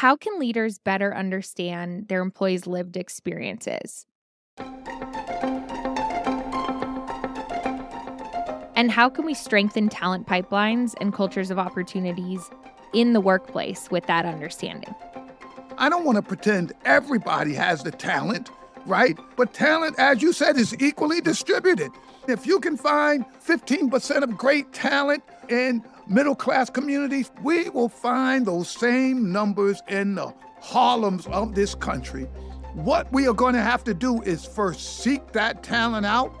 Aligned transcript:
how 0.00 0.16
can 0.16 0.38
leaders 0.38 0.78
better 0.78 1.14
understand 1.14 2.08
their 2.08 2.22
employees' 2.22 2.66
lived 2.66 2.96
experiences? 2.96 4.06
And 8.74 8.90
how 8.90 9.10
can 9.10 9.26
we 9.26 9.34
strengthen 9.34 9.90
talent 9.90 10.26
pipelines 10.26 10.94
and 11.02 11.12
cultures 11.12 11.50
of 11.50 11.58
opportunities 11.58 12.48
in 12.94 13.12
the 13.12 13.20
workplace 13.20 13.90
with 13.90 14.06
that 14.06 14.24
understanding? 14.24 14.94
I 15.76 15.90
don't 15.90 16.06
want 16.06 16.16
to 16.16 16.22
pretend 16.22 16.72
everybody 16.86 17.52
has 17.52 17.82
the 17.82 17.90
talent, 17.90 18.50
right? 18.86 19.18
But 19.36 19.52
talent, 19.52 19.98
as 19.98 20.22
you 20.22 20.32
said, 20.32 20.56
is 20.56 20.76
equally 20.80 21.20
distributed. 21.20 21.90
If 22.28 22.46
you 22.46 22.60
can 22.60 22.76
find 22.76 23.24
15% 23.46 24.22
of 24.22 24.36
great 24.36 24.72
talent 24.72 25.22
in 25.48 25.82
middle 26.06 26.34
class 26.34 26.70
communities, 26.70 27.30
we 27.42 27.68
will 27.70 27.88
find 27.88 28.46
those 28.46 28.68
same 28.68 29.32
numbers 29.32 29.82
in 29.88 30.14
the 30.14 30.32
Harlems 30.60 31.26
of 31.28 31.54
this 31.54 31.74
country. 31.74 32.24
What 32.74 33.10
we 33.12 33.26
are 33.26 33.34
going 33.34 33.54
to 33.54 33.62
have 33.62 33.82
to 33.84 33.94
do 33.94 34.20
is 34.22 34.44
first 34.44 34.98
seek 35.02 35.32
that 35.32 35.62
talent 35.62 36.04
out. 36.04 36.34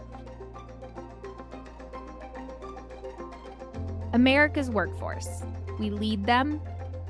America's 4.12 4.70
workforce. 4.70 5.42
We 5.78 5.90
lead 5.90 6.26
them, 6.26 6.60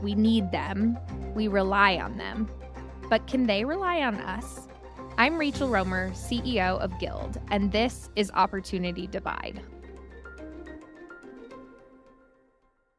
we 0.00 0.14
need 0.14 0.52
them, 0.52 0.96
we 1.34 1.48
rely 1.48 1.96
on 1.96 2.16
them. 2.16 2.48
But 3.08 3.26
can 3.26 3.46
they 3.46 3.64
rely 3.64 4.02
on 4.02 4.16
us? 4.16 4.68
I'm 5.20 5.36
Rachel 5.36 5.68
Romer, 5.68 6.12
CEO 6.12 6.78
of 6.78 6.98
Guild, 6.98 7.38
and 7.50 7.70
this 7.72 8.08
is 8.16 8.30
Opportunity 8.32 9.06
Divide. 9.06 9.60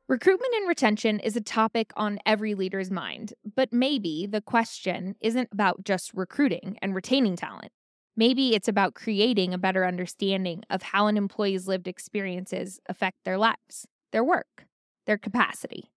Recruitment 0.07 0.53
and 0.53 0.67
retention 0.67 1.19
is 1.19 1.35
a 1.35 1.41
topic 1.41 1.91
on 1.95 2.19
every 2.23 2.53
leader's 2.53 2.91
mind, 2.91 3.33
but 3.55 3.73
maybe 3.73 4.27
the 4.29 4.39
question 4.39 5.15
isn't 5.19 5.49
about 5.51 5.83
just 5.83 6.11
recruiting 6.13 6.77
and 6.79 6.93
retaining 6.93 7.35
talent. 7.35 7.71
Maybe 8.15 8.53
it's 8.53 8.67
about 8.67 8.93
creating 8.93 9.51
a 9.51 9.57
better 9.57 9.83
understanding 9.83 10.61
of 10.69 10.83
how 10.83 11.07
an 11.07 11.17
employee's 11.17 11.67
lived 11.67 11.87
experiences 11.87 12.79
affect 12.87 13.17
their 13.25 13.39
lives, 13.39 13.87
their 14.11 14.23
work, 14.23 14.67
their 15.07 15.17
capacity. 15.17 15.89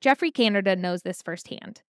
Geoffrey 0.00 0.32
Canada 0.32 0.74
knows 0.74 1.02
this 1.02 1.22
firsthand. 1.22 1.82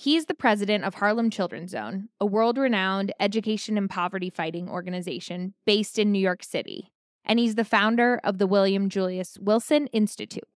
He's 0.00 0.24
the 0.24 0.34
president 0.34 0.84
of 0.84 0.94
Harlem 0.94 1.28
Children's 1.28 1.72
Zone, 1.72 2.08
a 2.18 2.24
world 2.24 2.56
renowned 2.56 3.12
education 3.20 3.76
and 3.76 3.90
poverty 3.90 4.30
fighting 4.30 4.66
organization 4.66 5.52
based 5.66 5.98
in 5.98 6.10
New 6.10 6.18
York 6.18 6.42
City, 6.42 6.90
and 7.22 7.38
he's 7.38 7.54
the 7.54 7.66
founder 7.66 8.18
of 8.24 8.38
the 8.38 8.46
William 8.46 8.88
Julius 8.88 9.36
Wilson 9.38 9.88
Institute. 9.88 10.48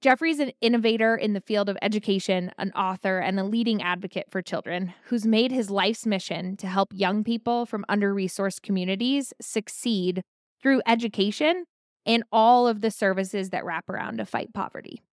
Geoffrey's 0.00 0.40
an 0.40 0.50
innovator 0.60 1.14
in 1.14 1.32
the 1.32 1.40
field 1.40 1.68
of 1.68 1.78
education, 1.80 2.50
an 2.58 2.72
author, 2.72 3.20
and 3.20 3.38
a 3.38 3.44
leading 3.44 3.80
advocate 3.80 4.26
for 4.32 4.42
children 4.42 4.92
who's 5.04 5.24
made 5.24 5.52
his 5.52 5.70
life's 5.70 6.04
mission 6.04 6.56
to 6.56 6.66
help 6.66 6.88
young 6.92 7.22
people 7.22 7.64
from 7.66 7.84
under 7.88 8.12
resourced 8.12 8.62
communities 8.62 9.32
succeed 9.40 10.24
through 10.60 10.82
education 10.88 11.66
and 12.04 12.24
all 12.32 12.66
of 12.66 12.80
the 12.80 12.90
services 12.90 13.50
that 13.50 13.64
wrap 13.64 13.88
around 13.88 14.16
to 14.16 14.26
fight 14.26 14.52
poverty. 14.52 15.04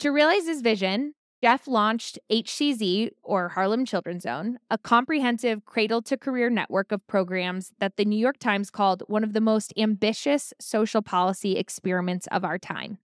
To 0.00 0.10
realize 0.10 0.48
his 0.48 0.60
vision, 0.60 1.14
Jeff 1.42 1.68
launched 1.68 2.18
HCZ, 2.30 3.10
or 3.22 3.50
Harlem 3.50 3.84
Children's 3.84 4.22
Zone, 4.22 4.58
a 4.70 4.78
comprehensive 4.78 5.66
cradle 5.66 6.00
to 6.02 6.16
career 6.16 6.48
network 6.48 6.90
of 6.90 7.06
programs 7.06 7.72
that 7.78 7.96
the 7.96 8.06
New 8.06 8.18
York 8.18 8.38
Times 8.38 8.70
called 8.70 9.02
one 9.06 9.22
of 9.22 9.34
the 9.34 9.40
most 9.40 9.74
ambitious 9.76 10.54
social 10.58 11.02
policy 11.02 11.56
experiments 11.56 12.26
of 12.28 12.42
our 12.42 12.58
time. 12.58 12.98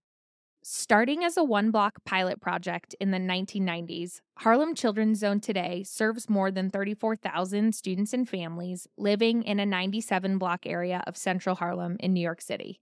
Starting 0.63 1.23
as 1.23 1.37
a 1.37 1.43
one 1.43 1.69
block 1.69 2.03
pilot 2.05 2.41
project 2.41 2.95
in 2.99 3.11
the 3.11 3.19
1990s, 3.19 4.21
Harlem 4.39 4.73
Children's 4.73 5.19
Zone 5.19 5.39
today 5.39 5.83
serves 5.83 6.29
more 6.29 6.49
than 6.49 6.71
34,000 6.71 7.75
students 7.75 8.13
and 8.13 8.27
families 8.27 8.87
living 8.97 9.43
in 9.43 9.59
a 9.59 9.65
97 9.65 10.39
block 10.39 10.65
area 10.65 11.03
of 11.05 11.17
central 11.17 11.55
Harlem 11.55 11.97
in 11.99 12.13
New 12.13 12.21
York 12.21 12.41
City. 12.41 12.79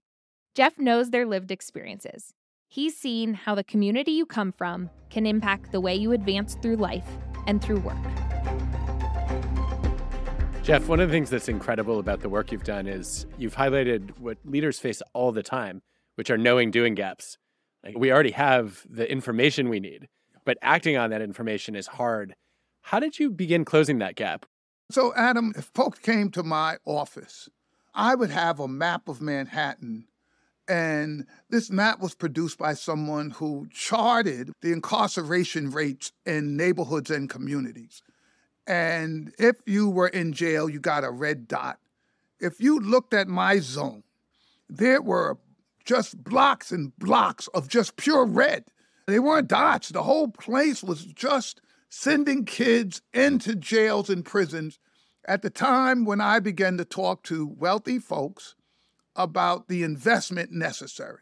Jeff 0.54 0.78
knows 0.78 1.10
their 1.10 1.26
lived 1.26 1.50
experiences. 1.50 2.32
He's 2.72 2.96
seen 2.96 3.34
how 3.34 3.54
the 3.54 3.64
community 3.64 4.12
you 4.12 4.24
come 4.24 4.50
from 4.50 4.88
can 5.10 5.26
impact 5.26 5.72
the 5.72 5.80
way 5.82 5.94
you 5.94 6.12
advance 6.12 6.54
through 6.54 6.76
life 6.76 7.04
and 7.46 7.62
through 7.62 7.80
work. 7.80 7.98
Jeff, 10.62 10.88
one 10.88 10.98
of 10.98 11.10
the 11.10 11.12
things 11.12 11.28
that's 11.28 11.50
incredible 11.50 11.98
about 11.98 12.20
the 12.22 12.30
work 12.30 12.50
you've 12.50 12.64
done 12.64 12.86
is 12.86 13.26
you've 13.36 13.56
highlighted 13.56 14.18
what 14.18 14.38
leaders 14.46 14.78
face 14.78 15.02
all 15.12 15.32
the 15.32 15.42
time, 15.42 15.82
which 16.14 16.30
are 16.30 16.38
knowing 16.38 16.70
doing 16.70 16.94
gaps 16.94 17.36
like 17.84 17.98
we 17.98 18.10
already 18.10 18.30
have 18.30 18.86
the 18.88 19.06
information 19.12 19.68
we 19.68 19.78
need, 19.78 20.08
but 20.46 20.56
acting 20.62 20.96
on 20.96 21.10
that 21.10 21.20
information 21.20 21.76
is 21.76 21.88
hard. 21.88 22.34
How 22.80 23.00
did 23.00 23.18
you 23.18 23.30
begin 23.30 23.66
closing 23.66 23.98
that 23.98 24.16
gap? 24.16 24.46
So, 24.90 25.12
Adam, 25.14 25.52
if 25.58 25.66
folks 25.74 25.98
came 25.98 26.30
to 26.30 26.42
my 26.42 26.78
office, 26.86 27.50
I 27.94 28.14
would 28.14 28.30
have 28.30 28.58
a 28.58 28.66
map 28.66 29.10
of 29.10 29.20
Manhattan. 29.20 30.06
And 30.68 31.26
this 31.50 31.70
map 31.70 32.00
was 32.00 32.14
produced 32.14 32.58
by 32.58 32.74
someone 32.74 33.30
who 33.30 33.66
charted 33.72 34.52
the 34.60 34.72
incarceration 34.72 35.70
rates 35.70 36.12
in 36.24 36.56
neighborhoods 36.56 37.10
and 37.10 37.28
communities. 37.28 38.02
And 38.66 39.34
if 39.38 39.56
you 39.66 39.88
were 39.88 40.08
in 40.08 40.32
jail, 40.32 40.68
you 40.68 40.78
got 40.78 41.04
a 41.04 41.10
red 41.10 41.48
dot. 41.48 41.78
If 42.38 42.60
you 42.60 42.78
looked 42.78 43.12
at 43.12 43.28
my 43.28 43.58
zone, 43.58 44.04
there 44.68 45.02
were 45.02 45.38
just 45.84 46.22
blocks 46.22 46.70
and 46.70 46.96
blocks 46.96 47.48
of 47.48 47.68
just 47.68 47.96
pure 47.96 48.24
red. 48.24 48.64
They 49.06 49.18
weren't 49.18 49.48
dots. 49.48 49.88
The 49.88 50.04
whole 50.04 50.28
place 50.28 50.82
was 50.82 51.04
just 51.04 51.60
sending 51.88 52.44
kids 52.44 53.02
into 53.12 53.54
jails 53.56 54.08
and 54.08 54.24
prisons 54.24 54.78
at 55.26 55.42
the 55.42 55.50
time 55.50 56.04
when 56.04 56.20
I 56.20 56.40
began 56.40 56.78
to 56.78 56.84
talk 56.84 57.22
to 57.24 57.46
wealthy 57.46 57.98
folks 57.98 58.54
about 59.16 59.68
the 59.68 59.82
investment 59.82 60.52
necessary, 60.52 61.20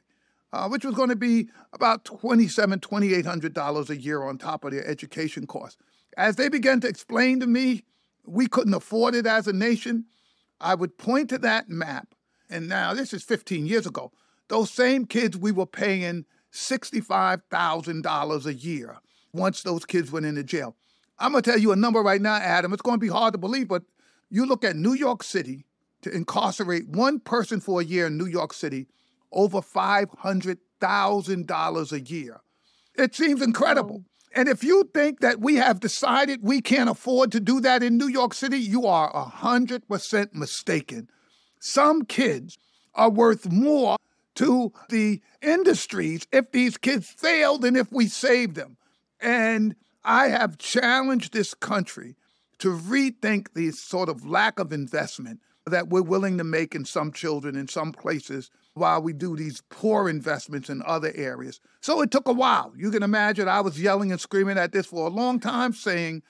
uh, 0.52 0.68
which 0.68 0.84
was 0.84 0.94
going 0.94 1.08
to 1.08 1.16
be 1.16 1.48
about 1.72 2.04
$2,700, 2.04 2.80
$2,800 2.80 3.90
a 3.90 3.96
year 3.96 4.22
on 4.22 4.38
top 4.38 4.64
of 4.64 4.72
their 4.72 4.86
education 4.86 5.46
costs. 5.46 5.78
As 6.16 6.36
they 6.36 6.48
began 6.48 6.80
to 6.80 6.88
explain 6.88 7.40
to 7.40 7.46
me 7.46 7.84
we 8.26 8.46
couldn't 8.46 8.74
afford 8.74 9.14
it 9.14 9.26
as 9.26 9.46
a 9.46 9.52
nation, 9.52 10.06
I 10.60 10.74
would 10.74 10.98
point 10.98 11.30
to 11.30 11.38
that 11.38 11.68
map. 11.68 12.14
And 12.48 12.68
now, 12.68 12.94
this 12.94 13.12
is 13.12 13.22
15 13.22 13.66
years 13.66 13.86
ago. 13.86 14.12
Those 14.48 14.70
same 14.70 15.06
kids 15.06 15.36
we 15.36 15.52
were 15.52 15.66
paying 15.66 16.24
$65,000 16.52 18.46
a 18.46 18.54
year 18.54 18.98
once 19.32 19.62
those 19.62 19.84
kids 19.84 20.10
went 20.10 20.26
into 20.26 20.42
jail. 20.42 20.74
I'm 21.18 21.32
going 21.32 21.42
to 21.42 21.50
tell 21.50 21.60
you 21.60 21.72
a 21.72 21.76
number 21.76 22.02
right 22.02 22.20
now, 22.20 22.36
Adam. 22.36 22.72
It's 22.72 22.82
going 22.82 22.96
to 22.96 23.00
be 23.00 23.08
hard 23.08 23.34
to 23.34 23.38
believe, 23.38 23.68
but 23.68 23.84
you 24.30 24.46
look 24.46 24.64
at 24.64 24.76
New 24.76 24.94
York 24.94 25.22
City 25.22 25.64
to 26.02 26.10
incarcerate 26.10 26.88
one 26.88 27.20
person 27.20 27.60
for 27.60 27.80
a 27.80 27.84
year 27.84 28.06
in 28.06 28.18
New 28.18 28.26
York 28.26 28.52
City, 28.52 28.88
over 29.32 29.60
$500,000 29.60 31.92
a 31.92 32.00
year. 32.00 32.40
It 32.96 33.14
seems 33.14 33.42
incredible. 33.42 34.04
And 34.34 34.48
if 34.48 34.62
you 34.62 34.88
think 34.94 35.20
that 35.20 35.40
we 35.40 35.56
have 35.56 35.80
decided 35.80 36.40
we 36.42 36.60
can't 36.60 36.88
afford 36.88 37.32
to 37.32 37.40
do 37.40 37.60
that 37.60 37.82
in 37.82 37.98
New 37.98 38.08
York 38.08 38.34
City, 38.34 38.58
you 38.58 38.86
are 38.86 39.12
100% 39.12 40.34
mistaken. 40.34 41.08
Some 41.58 42.04
kids 42.04 42.58
are 42.94 43.10
worth 43.10 43.50
more 43.50 43.96
to 44.36 44.72
the 44.88 45.20
industries 45.42 46.26
if 46.32 46.52
these 46.52 46.76
kids 46.76 47.08
fail 47.08 47.58
than 47.58 47.76
if 47.76 47.92
we 47.92 48.06
save 48.06 48.54
them. 48.54 48.76
And 49.20 49.74
I 50.04 50.28
have 50.28 50.58
challenged 50.58 51.32
this 51.32 51.54
country 51.54 52.16
to 52.58 52.68
rethink 52.68 53.48
the 53.54 53.72
sort 53.72 54.08
of 54.08 54.26
lack 54.26 54.58
of 54.58 54.72
investment 54.72 55.40
that 55.66 55.88
we're 55.88 56.02
willing 56.02 56.38
to 56.38 56.44
make 56.44 56.74
in 56.74 56.84
some 56.84 57.12
children 57.12 57.56
in 57.56 57.68
some 57.68 57.92
places 57.92 58.50
while 58.74 59.02
we 59.02 59.12
do 59.12 59.36
these 59.36 59.62
poor 59.68 60.08
investments 60.08 60.70
in 60.70 60.82
other 60.86 61.12
areas. 61.14 61.60
So 61.80 62.00
it 62.00 62.10
took 62.10 62.28
a 62.28 62.32
while. 62.32 62.72
You 62.76 62.90
can 62.90 63.02
imagine 63.02 63.48
I 63.48 63.60
was 63.60 63.80
yelling 63.80 64.10
and 64.10 64.20
screaming 64.20 64.58
at 64.58 64.72
this 64.72 64.86
for 64.86 65.06
a 65.06 65.10
long 65.10 65.40
time, 65.40 65.72
saying, 65.72 66.22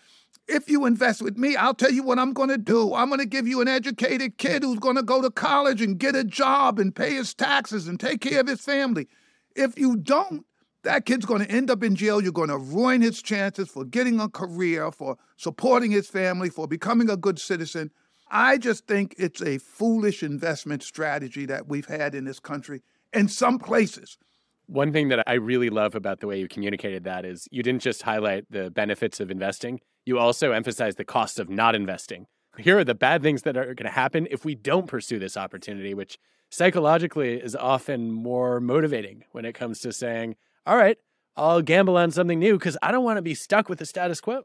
if 0.48 0.68
you 0.68 0.84
invest 0.84 1.22
with 1.22 1.36
me, 1.36 1.54
I'll 1.54 1.74
tell 1.74 1.92
you 1.92 2.02
what 2.02 2.18
I'm 2.18 2.32
going 2.32 2.48
to 2.48 2.58
do. 2.58 2.94
I'm 2.94 3.08
going 3.08 3.20
to 3.20 3.26
give 3.26 3.46
you 3.46 3.60
an 3.60 3.68
educated 3.68 4.36
kid 4.36 4.64
who's 4.64 4.80
going 4.80 4.96
to 4.96 5.02
go 5.02 5.22
to 5.22 5.30
college 5.30 5.80
and 5.80 5.98
get 5.98 6.16
a 6.16 6.24
job 6.24 6.80
and 6.80 6.94
pay 6.94 7.14
his 7.14 7.34
taxes 7.34 7.86
and 7.86 8.00
take 8.00 8.20
care 8.20 8.40
of 8.40 8.48
his 8.48 8.60
family. 8.60 9.06
If 9.54 9.78
you 9.78 9.96
don't, 9.96 10.44
that 10.82 11.04
kid's 11.04 11.26
going 11.26 11.44
to 11.44 11.50
end 11.50 11.70
up 11.70 11.84
in 11.84 11.94
jail. 11.94 12.20
You're 12.20 12.32
going 12.32 12.48
to 12.48 12.58
ruin 12.58 13.02
his 13.02 13.22
chances 13.22 13.68
for 13.68 13.84
getting 13.84 14.18
a 14.18 14.28
career, 14.28 14.90
for 14.90 15.18
supporting 15.36 15.90
his 15.90 16.08
family, 16.08 16.48
for 16.48 16.66
becoming 16.66 17.10
a 17.10 17.16
good 17.16 17.38
citizen. 17.38 17.90
I 18.30 18.58
just 18.58 18.86
think 18.86 19.14
it's 19.18 19.42
a 19.42 19.58
foolish 19.58 20.22
investment 20.22 20.82
strategy 20.82 21.46
that 21.46 21.66
we've 21.66 21.86
had 21.86 22.14
in 22.14 22.24
this 22.24 22.38
country 22.38 22.82
in 23.12 23.28
some 23.28 23.58
places. 23.58 24.18
One 24.66 24.92
thing 24.92 25.08
that 25.08 25.24
I 25.26 25.34
really 25.34 25.68
love 25.68 25.96
about 25.96 26.20
the 26.20 26.28
way 26.28 26.38
you 26.38 26.46
communicated 26.46 27.02
that 27.04 27.24
is 27.24 27.48
you 27.50 27.62
didn't 27.64 27.82
just 27.82 28.02
highlight 28.02 28.44
the 28.48 28.70
benefits 28.70 29.18
of 29.18 29.30
investing, 29.30 29.80
you 30.06 30.18
also 30.18 30.52
emphasize 30.52 30.94
the 30.94 31.04
costs 31.04 31.40
of 31.40 31.50
not 31.50 31.74
investing. 31.74 32.26
Here 32.56 32.78
are 32.78 32.84
the 32.84 32.94
bad 32.94 33.22
things 33.22 33.42
that 33.42 33.56
are 33.56 33.74
going 33.74 33.86
to 33.86 33.90
happen 33.90 34.28
if 34.30 34.44
we 34.44 34.54
don't 34.54 34.86
pursue 34.86 35.18
this 35.18 35.36
opportunity, 35.36 35.92
which 35.92 36.18
psychologically 36.50 37.34
is 37.34 37.56
often 37.56 38.12
more 38.12 38.60
motivating 38.60 39.24
when 39.32 39.44
it 39.44 39.54
comes 39.54 39.80
to 39.80 39.92
saying, 39.92 40.36
all 40.66 40.76
right, 40.76 40.98
I'll 41.36 41.62
gamble 41.62 41.96
on 41.96 42.10
something 42.10 42.38
new 42.38 42.58
because 42.58 42.76
I 42.82 42.92
don't 42.92 43.04
want 43.04 43.18
to 43.18 43.22
be 43.22 43.34
stuck 43.34 43.68
with 43.68 43.78
the 43.78 43.86
status 43.86 44.20
quo. 44.20 44.44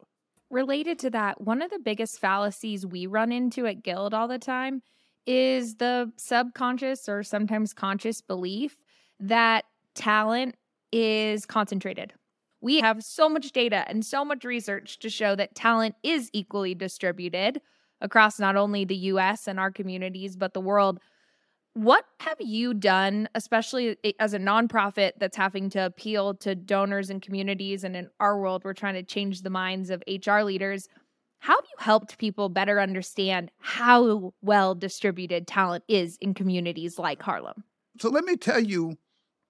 Related 0.55 0.99
to 0.99 1.09
that, 1.09 1.41
one 1.41 1.61
of 1.61 1.69
the 1.69 1.79
biggest 1.79 2.17
fallacies 2.17 2.85
we 2.85 3.07
run 3.07 3.33
into 3.33 3.67
at 3.67 3.83
Guild 3.83 4.13
all 4.13 4.29
the 4.29 4.39
time 4.39 4.81
is 5.27 5.75
the 5.75 6.13
subconscious 6.15 7.09
or 7.09 7.23
sometimes 7.23 7.73
conscious 7.73 8.21
belief 8.21 8.77
that 9.19 9.65
talent 9.95 10.55
is 10.93 11.45
concentrated. 11.45 12.13
We 12.61 12.79
have 12.79 13.03
so 13.03 13.27
much 13.27 13.51
data 13.51 13.83
and 13.89 14.05
so 14.05 14.23
much 14.23 14.45
research 14.45 14.97
to 14.99 15.09
show 15.09 15.35
that 15.35 15.55
talent 15.55 15.95
is 16.03 16.29
equally 16.31 16.73
distributed 16.73 17.59
across 17.99 18.39
not 18.39 18.55
only 18.55 18.85
the 18.85 18.95
US 18.95 19.49
and 19.49 19.59
our 19.59 19.71
communities, 19.71 20.37
but 20.37 20.53
the 20.53 20.61
world. 20.61 21.01
What 21.75 22.05
have 22.21 22.37
you 22.39 22.73
done, 22.73 23.27
especially 23.35 23.97
as 24.17 24.33
a 24.33 24.39
nonprofit 24.39 25.11
that's 25.19 25.35
having 25.35 25.69
to 25.71 25.85
appeal 25.85 26.33
to 26.35 26.55
donors 26.55 27.09
and 27.09 27.21
communities? 27.21 27.83
And 27.83 27.97
in 27.97 28.09
our 28.21 28.39
world, 28.39 28.61
we're 28.63 28.73
trying 28.73 28.93
to 28.93 29.03
change 29.03 29.41
the 29.41 29.49
minds 29.49 29.89
of 29.89 30.01
HR 30.07 30.39
leaders. 30.39 30.87
How 31.39 31.57
have 31.57 31.65
you 31.65 31.83
helped 31.83 32.17
people 32.17 32.47
better 32.47 32.79
understand 32.79 33.51
how 33.59 34.33
well 34.41 34.73
distributed 34.73 35.47
talent 35.47 35.83
is 35.89 36.17
in 36.21 36.33
communities 36.33 36.97
like 36.97 37.21
Harlem? 37.21 37.65
So, 37.99 38.09
let 38.09 38.23
me 38.23 38.37
tell 38.37 38.61
you 38.61 38.97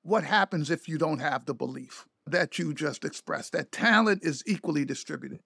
what 0.01 0.23
happens 0.23 0.71
if 0.71 0.87
you 0.87 0.97
don't 0.97 1.19
have 1.19 1.45
the 1.45 1.53
belief 1.53 2.07
that 2.25 2.57
you 2.57 2.73
just 2.73 3.05
expressed 3.05 3.51
that 3.51 3.71
talent 3.71 4.23
is 4.23 4.43
equally 4.47 4.83
distributed. 4.83 5.41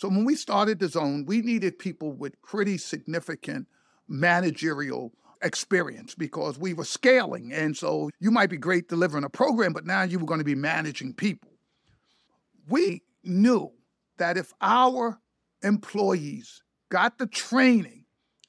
So, 0.00 0.08
when 0.08 0.24
we 0.24 0.34
started 0.34 0.80
the 0.80 0.88
zone, 0.88 1.24
we 1.24 1.40
needed 1.40 1.78
people 1.78 2.12
with 2.12 2.42
pretty 2.42 2.78
significant 2.78 3.68
managerial 4.08 5.12
experience 5.46 6.14
because 6.14 6.58
we 6.58 6.74
were 6.74 6.84
scaling. 6.84 7.52
And 7.52 7.76
so 7.76 8.10
you 8.20 8.30
might 8.30 8.50
be 8.50 8.58
great 8.58 8.88
delivering 8.88 9.24
a 9.24 9.30
program, 9.30 9.72
but 9.72 9.86
now 9.86 10.02
you 10.02 10.18
were 10.18 10.26
going 10.26 10.40
to 10.40 10.44
be 10.44 10.54
managing 10.54 11.14
people. 11.14 11.50
We 12.68 13.02
knew 13.24 13.72
that 14.18 14.36
if 14.36 14.52
our 14.60 15.18
employees 15.62 16.62
got 16.90 17.18
the 17.18 17.26
training 17.26 18.04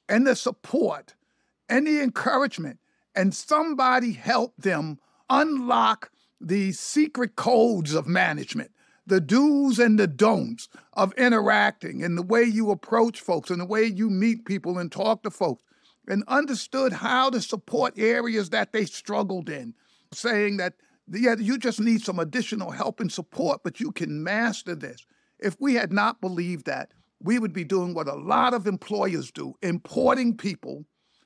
and 0.08 0.26
the 0.26 0.36
support 0.36 1.14
and 1.68 1.86
the 1.86 2.02
encouragement, 2.02 2.78
and 3.14 3.34
somebody 3.34 4.12
helped 4.12 4.60
them 4.60 4.98
unlock 5.28 6.10
the 6.40 6.72
secret 6.72 7.36
codes 7.36 7.92
of 7.94 8.06
management, 8.06 8.70
the 9.06 9.20
do's 9.20 9.78
and 9.78 9.98
the 9.98 10.06
don'ts 10.06 10.68
of 10.92 11.12
interacting, 11.14 12.02
and 12.02 12.16
the 12.16 12.22
way 12.22 12.44
you 12.44 12.70
approach 12.70 13.20
folks, 13.20 13.50
and 13.50 13.60
the 13.60 13.66
way 13.66 13.84
you 13.84 14.08
meet 14.08 14.44
people 14.44 14.78
and 14.78 14.92
talk 14.92 15.22
to 15.22 15.30
folks, 15.30 15.62
and 16.08 16.24
understood 16.26 16.92
how 16.92 17.30
to 17.30 17.40
support 17.40 17.98
areas 17.98 18.50
that 18.50 18.72
they 18.72 18.84
struggled 18.84 19.48
in, 19.48 19.74
saying 20.12 20.56
that, 20.56 20.74
yeah, 21.10 21.36
you 21.38 21.58
just 21.58 21.80
need 21.80 22.02
some 22.02 22.18
additional 22.18 22.70
help 22.70 22.98
and 23.00 23.12
support, 23.12 23.60
but 23.62 23.78
you 23.78 23.92
can 23.92 24.22
master 24.22 24.74
this. 24.74 25.06
If 25.38 25.56
we 25.60 25.74
had 25.74 25.92
not 25.92 26.20
believed 26.20 26.66
that, 26.66 26.92
we 27.20 27.38
would 27.38 27.52
be 27.52 27.64
doing 27.64 27.94
what 27.94 28.08
a 28.08 28.14
lot 28.14 28.54
of 28.54 28.66
employers 28.66 29.30
do 29.30 29.54
importing 29.62 30.36
people 30.36 30.84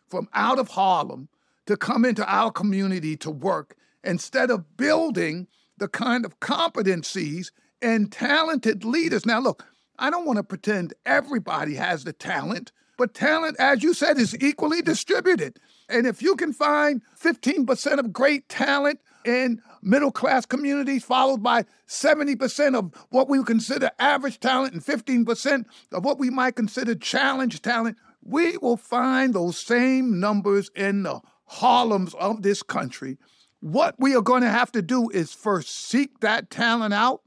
from 0.08 0.28
out 0.34 0.58
of 0.58 0.68
Harlem 0.68 1.28
to 1.66 1.76
come 1.76 2.04
into 2.04 2.26
our 2.26 2.50
community 2.50 3.16
to 3.18 3.30
work 3.30 3.76
instead 4.04 4.50
of 4.50 4.76
building 4.76 5.46
the 5.78 5.88
kind 5.88 6.24
of 6.24 6.40
competencies 6.40 7.50
and 7.80 8.10
talented 8.12 8.84
leaders. 8.84 9.24
Now, 9.26 9.40
look, 9.40 9.64
I 9.98 10.10
don't 10.10 10.26
want 10.26 10.38
to 10.38 10.42
pretend 10.42 10.94
everybody 11.06 11.74
has 11.74 12.04
the 12.04 12.12
talent 12.12 12.72
but 12.98 13.14
talent, 13.14 13.56
as 13.58 13.82
you 13.82 13.94
said, 13.94 14.18
is 14.18 14.36
equally 14.40 14.82
distributed. 14.82 15.58
And 15.88 16.06
if 16.06 16.22
you 16.22 16.36
can 16.36 16.52
find 16.52 17.02
15% 17.20 17.98
of 17.98 18.12
great 18.12 18.48
talent 18.48 19.00
in 19.24 19.62
middle 19.82 20.12
class 20.12 20.46
communities, 20.46 21.04
followed 21.04 21.42
by 21.42 21.64
70% 21.88 22.76
of 22.76 22.92
what 23.10 23.28
we 23.28 23.42
consider 23.44 23.90
average 23.98 24.40
talent 24.40 24.74
and 24.74 24.84
15% 24.84 25.64
of 25.92 26.04
what 26.04 26.18
we 26.18 26.30
might 26.30 26.56
consider 26.56 26.94
challenge 26.94 27.62
talent, 27.62 27.96
we 28.22 28.56
will 28.58 28.76
find 28.76 29.34
those 29.34 29.58
same 29.58 30.20
numbers 30.20 30.70
in 30.74 31.02
the 31.02 31.20
Harlems 31.46 32.14
of 32.14 32.42
this 32.42 32.62
country. 32.62 33.18
What 33.60 33.94
we 33.98 34.16
are 34.16 34.22
going 34.22 34.42
to 34.42 34.48
have 34.48 34.72
to 34.72 34.82
do 34.82 35.10
is 35.10 35.32
first 35.32 35.68
seek 35.68 36.20
that 36.20 36.50
talent 36.50 36.94
out 36.94 37.22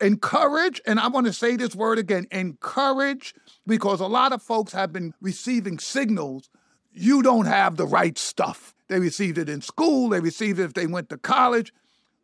encourage, 0.00 0.80
and 0.86 1.00
I 1.00 1.08
want 1.08 1.26
to 1.26 1.32
say 1.32 1.56
this 1.56 1.74
word 1.74 1.98
again 1.98 2.26
encourage, 2.30 3.34
because 3.66 4.00
a 4.00 4.06
lot 4.06 4.32
of 4.32 4.42
folks 4.42 4.72
have 4.72 4.92
been 4.92 5.14
receiving 5.20 5.78
signals 5.78 6.48
you 6.92 7.22
don't 7.22 7.46
have 7.46 7.76
the 7.76 7.86
right 7.86 8.18
stuff. 8.18 8.74
They 8.88 8.98
received 8.98 9.38
it 9.38 9.48
in 9.48 9.60
school, 9.60 10.08
they 10.08 10.20
received 10.20 10.58
it 10.58 10.64
if 10.64 10.74
they 10.74 10.86
went 10.86 11.08
to 11.10 11.18
college. 11.18 11.72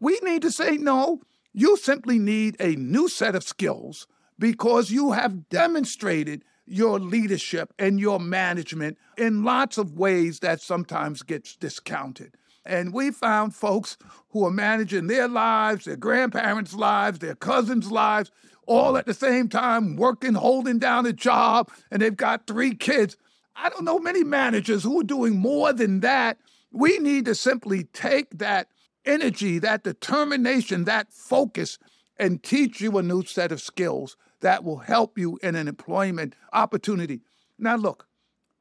We 0.01 0.19
need 0.23 0.43
to 0.43 0.51
say, 0.51 0.77
no, 0.77 1.21
you 1.53 1.77
simply 1.77 2.19
need 2.19 2.57
a 2.59 2.75
new 2.77 3.09
set 3.09 3.35
of 3.35 3.45
skills 3.45 4.07
because 4.39 4.91
you 4.91 5.13
have 5.13 5.49
demonstrated 5.49 6.45
your 6.67 6.99
leadership 6.99 7.73
and 7.79 8.01
your 8.01 8.19
management 8.19 8.99
in 9.17 9.45
lots 9.45 9.79
of 9.79 9.93
ways 9.93 10.41
that 10.41 10.61
sometimes 10.61 11.23
gets 11.23 11.55
discounted. 11.57 12.35
And 12.67 12.93
we 12.93 13.11
found 13.11 13.55
folks 13.55 13.97
who 14.31 14.45
are 14.47 14.51
managing 14.51 15.07
their 15.07 15.29
lives, 15.29 15.85
their 15.85 15.97
grandparents' 15.97 16.75
lives, 16.75 17.19
their 17.19 17.35
cousins' 17.35 17.91
lives, 17.91 18.31
all 18.67 18.97
at 18.97 19.07
the 19.07 19.15
same 19.15 19.49
time, 19.49 19.97
working, 19.97 20.35
holding 20.35 20.79
down 20.79 21.05
a 21.07 21.13
job, 21.13 21.71
and 21.91 22.01
they've 22.01 22.17
got 22.17 22.47
three 22.47 22.75
kids. 22.75 23.17
I 23.55 23.69
don't 23.69 23.85
know 23.85 23.99
many 23.99 24.25
managers 24.25 24.83
who 24.83 25.01
are 25.01 25.05
doing 25.05 25.39
more 25.39 25.73
than 25.73 26.01
that. 26.01 26.39
We 26.73 26.99
need 26.99 27.27
to 27.27 27.35
simply 27.35 27.85
take 27.85 28.39
that 28.39 28.69
energy, 29.05 29.59
that 29.59 29.85
determination, 29.85 30.85
that 30.85 31.13
focus, 31.13 31.79
and 32.17 32.43
teach 32.43 32.81
you 32.81 32.97
a 32.97 33.03
new 33.03 33.25
set 33.25 33.53
of 33.53 33.61
skills 33.61 34.17
that 34.41 34.65
will 34.65 34.79
help 34.79 35.19
you 35.19 35.39
in 35.43 35.55
an 35.55 35.69
employment 35.69 36.35
opportunity. 36.53 37.21
Now, 37.59 37.77
look, 37.77 38.07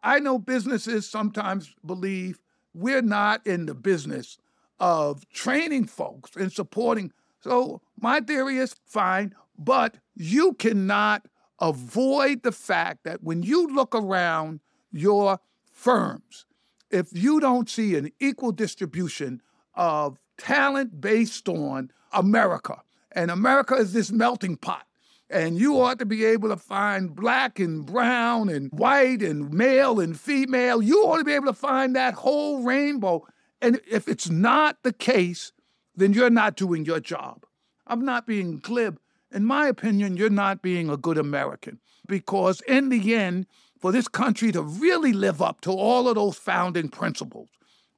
I 0.04 0.20
know 0.20 0.38
businesses 0.38 1.10
sometimes 1.10 1.74
believe 1.86 2.40
we're 2.74 3.02
not 3.02 3.46
in 3.46 3.66
the 3.66 3.76
business 3.76 4.38
of 4.80 5.28
training 5.30 5.86
folks 5.86 6.36
and 6.36 6.52
supporting. 6.52 7.12
So 7.42 7.82
my 8.00 8.20
theory 8.20 8.58
is 8.58 8.76
fine, 8.86 9.34
but 9.58 9.96
you 10.16 10.54
cannot 10.54 11.28
avoid 11.60 12.44
the 12.44 12.52
fact 12.52 13.04
that 13.04 13.24
when 13.24 13.44
you 13.44 13.68
look 13.68 13.96
around 13.96 14.60
your 14.92 15.40
firms, 15.72 16.46
if 16.90 17.08
you 17.12 17.40
don't 17.40 17.70
see 17.70 17.96
an 17.96 18.12
equal 18.20 18.52
distribution 18.52 19.42
of 19.74 20.18
talent 20.38 21.02
based 21.02 21.48
on 21.50 21.92
America, 22.12 22.82
and 23.12 23.32
America 23.32 23.76
is 23.76 23.94
this 23.94 24.12
melting 24.12 24.58
pot, 24.58 24.86
and 25.34 25.58
you 25.58 25.82
ought 25.82 25.98
to 25.98 26.06
be 26.06 26.24
able 26.24 26.50
to 26.50 26.58
find 26.58 27.16
black 27.16 27.60
and 27.60 27.86
brown 27.86 28.50
and 28.50 28.72
white 28.72 29.24
and 29.24 29.52
male 29.52 30.00
and 30.00 30.18
female. 30.20 30.82
You 30.82 31.04
ought 31.06 31.18
to 31.18 31.24
be 31.24 31.34
able 31.34 31.48
to 31.48 31.54
find 31.54 31.96
that 31.96 32.14
whole 32.14 32.64
rainbow. 32.64 33.26
And 33.60 33.82
if 33.90 34.08
it's 34.08 34.30
not 34.30 34.84
the 34.84 34.94
case, 34.94 35.52
then 35.96 36.14
you're 36.14 36.30
not 36.30 36.56
doing 36.56 36.86
your 36.86 37.00
job. 37.00 37.46
I'm 37.88 38.06
not 38.06 38.28
being 38.28 38.60
glib. 38.60 39.00
In 39.32 39.46
my 39.46 39.68
opinion, 39.68 40.18
you're 40.18 40.30
not 40.30 40.62
being 40.62 40.90
a 40.90 40.98
good 40.98 41.18
American 41.18 41.80
because, 42.08 42.62
in 42.62 42.90
the 42.90 43.16
end, 43.16 43.48
for 43.80 43.92
this 43.92 44.08
country 44.08 44.52
to 44.52 44.62
really 44.62 45.14
live 45.14 45.42
up 45.42 45.62
to 45.62 45.72
all 45.72 46.08
of 46.08 46.16
those 46.16 46.38
founding 46.38 46.90
principles, 46.90 47.50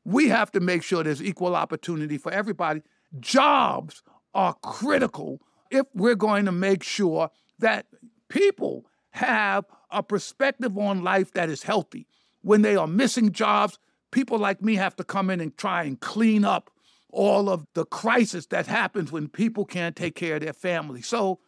we 0.06 0.30
have 0.30 0.52
to 0.54 0.62
make 0.62 0.84
sure 0.84 1.04
there's 1.04 1.22
equal 1.22 1.56
opportunity 1.56 2.18
for 2.18 2.32
everybody. 2.32 2.82
Jobs 3.20 4.02
are 4.34 4.54
critical 4.62 5.42
if 5.70 5.86
we're 5.94 6.16
going 6.16 6.46
to 6.46 6.52
make 6.52 6.84
sure 6.84 7.30
that 7.60 7.88
people 8.30 8.86
have 9.12 9.66
a 9.90 10.04
perspective 10.04 10.78
on 10.78 11.04
life 11.04 11.32
that 11.34 11.50
is 11.50 11.64
healthy. 11.64 12.08
When 12.42 12.62
they 12.62 12.76
are 12.76 12.88
missing 12.88 13.32
jobs, 13.32 13.80
people 14.12 14.38
like 14.38 14.62
me 14.62 14.76
have 14.76 14.96
to 14.98 15.04
come 15.04 15.30
in 15.30 15.40
and 15.40 15.56
try 15.58 15.84
and 15.84 16.00
clean 16.00 16.44
up 16.44 16.70
all 17.10 17.50
of 17.50 17.66
the 17.74 17.86
crisis 17.86 18.48
that 18.48 18.68
happens 18.68 19.12
when 19.12 19.30
people 19.30 19.66
can't 19.66 19.96
take 19.96 20.16
care 20.16 20.36
of 20.36 20.42
their 20.42 20.54
family. 20.54 21.02
So, 21.02 21.40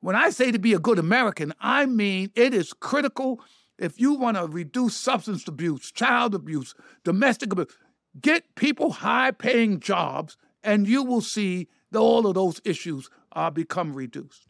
when 0.00 0.16
I 0.16 0.30
say 0.30 0.50
to 0.50 0.58
be 0.58 0.72
a 0.72 0.80
good 0.80 0.98
American, 0.98 1.54
I 1.60 1.86
mean 1.86 2.32
it 2.34 2.52
is 2.52 2.72
critical 2.72 3.40
if 3.78 4.00
you 4.00 4.14
want 4.14 4.36
to 4.36 4.46
reduce 4.46 4.96
substance 4.96 5.46
abuse, 5.46 5.92
child 5.92 6.34
abuse, 6.34 6.74
domestic 7.04 7.52
abuse, 7.52 7.68
get 8.20 8.54
people 8.56 8.90
high 8.90 9.30
paying 9.30 9.78
jobs, 9.78 10.36
and 10.64 10.88
you 10.88 11.04
will 11.04 11.20
see 11.20 11.68
all 11.94 12.26
of 12.26 12.34
those 12.34 12.60
issues 12.64 13.10
uh, 13.32 13.50
become 13.50 13.94
reduced. 13.94 14.46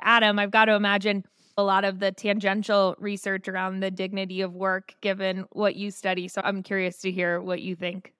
Adam, 0.00 0.38
I've 0.38 0.50
got 0.50 0.66
to 0.66 0.74
imagine 0.74 1.24
a 1.58 1.62
lot 1.62 1.84
of 1.84 1.98
the 1.98 2.12
tangential 2.12 2.94
research 2.98 3.48
around 3.48 3.80
the 3.80 3.90
dignity 3.90 4.40
of 4.40 4.54
work 4.54 4.94
given 5.00 5.44
what 5.50 5.76
you 5.76 5.90
study. 5.90 6.26
So 6.28 6.40
I'm 6.42 6.62
curious 6.62 6.98
to 6.98 7.10
hear 7.10 7.40
what 7.40 7.60
you 7.60 7.76
think. 7.76 8.14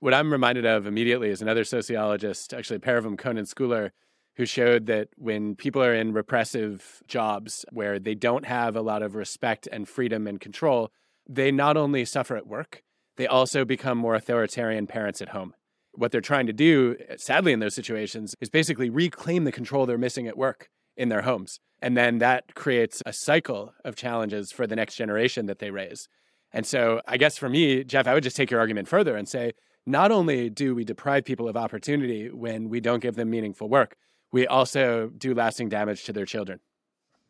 What 0.00 0.14
I'm 0.14 0.32
reminded 0.32 0.64
of 0.64 0.86
immediately 0.86 1.28
is 1.28 1.42
another 1.42 1.64
sociologist, 1.64 2.54
actually 2.54 2.76
a 2.76 2.80
pair 2.80 2.96
of 2.96 3.04
them, 3.04 3.18
Kohn 3.18 3.36
and 3.36 3.46
Schooler, 3.46 3.90
who 4.36 4.46
showed 4.46 4.86
that 4.86 5.08
when 5.16 5.54
people 5.54 5.82
are 5.82 5.94
in 5.94 6.14
repressive 6.14 7.02
jobs 7.06 7.66
where 7.70 7.98
they 7.98 8.14
don't 8.14 8.46
have 8.46 8.76
a 8.76 8.80
lot 8.80 9.02
of 9.02 9.14
respect 9.14 9.68
and 9.70 9.86
freedom 9.86 10.26
and 10.26 10.40
control, 10.40 10.90
they 11.28 11.52
not 11.52 11.76
only 11.76 12.06
suffer 12.06 12.36
at 12.36 12.46
work, 12.46 12.82
they 13.16 13.26
also 13.26 13.66
become 13.66 13.98
more 13.98 14.14
authoritarian 14.14 14.86
parents 14.86 15.20
at 15.20 15.28
home. 15.28 15.52
What 15.92 16.12
they're 16.12 16.20
trying 16.20 16.46
to 16.46 16.52
do, 16.52 16.96
eh, 17.08 17.16
sadly, 17.18 17.52
in 17.52 17.60
those 17.60 17.74
situations, 17.74 18.34
is 18.40 18.48
basically 18.48 18.90
reclaim 18.90 19.44
the 19.44 19.52
control 19.52 19.86
they're 19.86 19.98
missing 19.98 20.28
at 20.28 20.36
work 20.36 20.68
in 20.96 21.08
their 21.08 21.22
homes. 21.22 21.60
And 21.82 21.96
then 21.96 22.18
that 22.18 22.54
creates 22.54 23.02
a 23.06 23.12
cycle 23.12 23.72
of 23.84 23.96
challenges 23.96 24.52
for 24.52 24.66
the 24.66 24.76
next 24.76 24.96
generation 24.96 25.46
that 25.46 25.58
they 25.58 25.70
raise. 25.70 26.08
And 26.52 26.66
so, 26.66 27.00
I 27.06 27.16
guess 27.16 27.38
for 27.38 27.48
me, 27.48 27.84
Jeff, 27.84 28.06
I 28.06 28.14
would 28.14 28.22
just 28.22 28.36
take 28.36 28.50
your 28.50 28.60
argument 28.60 28.88
further 28.88 29.16
and 29.16 29.28
say 29.28 29.52
not 29.86 30.12
only 30.12 30.50
do 30.50 30.74
we 30.74 30.84
deprive 30.84 31.24
people 31.24 31.48
of 31.48 31.56
opportunity 31.56 32.30
when 32.30 32.68
we 32.68 32.80
don't 32.80 33.00
give 33.00 33.16
them 33.16 33.30
meaningful 33.30 33.68
work, 33.68 33.96
we 34.32 34.46
also 34.46 35.10
do 35.16 35.34
lasting 35.34 35.68
damage 35.68 36.04
to 36.04 36.12
their 36.12 36.26
children. 36.26 36.60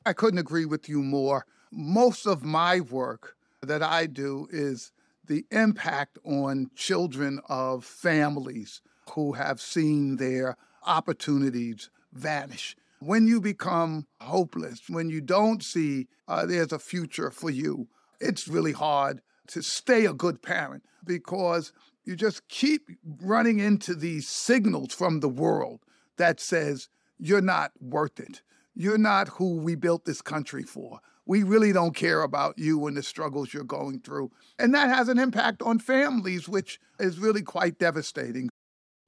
I 0.05 0.13
couldn't 0.13 0.39
agree 0.39 0.65
with 0.65 0.89
you 0.89 1.03
more. 1.03 1.47
Most 1.71 2.27
of 2.27 2.43
my 2.43 2.81
work 2.81 3.37
that 3.63 3.83
I 3.83 4.07
do 4.07 4.49
is 4.51 4.93
the 5.31 5.47
impact 5.53 6.19
on 6.25 6.69
children 6.75 7.41
of 7.49 7.85
families 7.85 8.83
who 9.13 9.35
have 9.35 9.61
seen 9.61 10.17
their 10.17 10.57
opportunities 10.85 11.89
vanish. 12.13 12.77
When 12.99 13.29
you 13.29 13.41
become 13.41 14.09
hopeless, 14.21 14.83
when 14.89 15.09
you 15.09 15.21
don't 15.21 15.63
see 15.63 16.09
uh, 16.27 16.47
there's 16.47 16.73
a 16.73 16.81
future 16.81 17.31
for 17.31 17.49
you, 17.49 17.87
it's 18.21 18.49
really 18.49 18.73
hard 18.73 19.21
to 19.47 19.63
stay 19.63 20.05
a 20.05 20.13
good 20.13 20.43
parent 20.43 20.83
because 21.05 21.73
you 22.05 22.17
just 22.17 22.49
keep 22.49 22.89
running 23.23 23.61
into 23.61 23.95
these 23.95 24.29
signals 24.29 24.93
from 24.93 25.21
the 25.21 25.29
world 25.29 25.79
that 26.17 26.41
says 26.41 26.89
you're 27.21 27.41
not 27.41 27.71
worth 27.81 28.19
it. 28.19 28.43
You're 28.75 28.99
not 28.99 29.29
who 29.29 29.59
we 29.59 29.77
built 29.77 30.07
this 30.07 30.23
country 30.23 30.65
for. 30.65 30.99
We 31.27 31.43
really 31.43 31.73
don't 31.73 31.95
care 31.95 32.23
about 32.23 32.59
you 32.59 32.87
and 32.87 32.97
the 32.97 33.03
struggles 33.03 33.53
you're 33.55 33.65
going 33.65 34.01
through. 34.01 34.31
And 34.59 34.75
that 34.75 34.89
has 34.89 35.09
an 35.09 35.19
impact 35.19 35.63
on 35.63 35.79
families, 35.79 36.49
which 36.49 36.81
is 36.99 37.19
really 37.19 37.43
quite 37.43 37.79
devastating. 37.79 38.49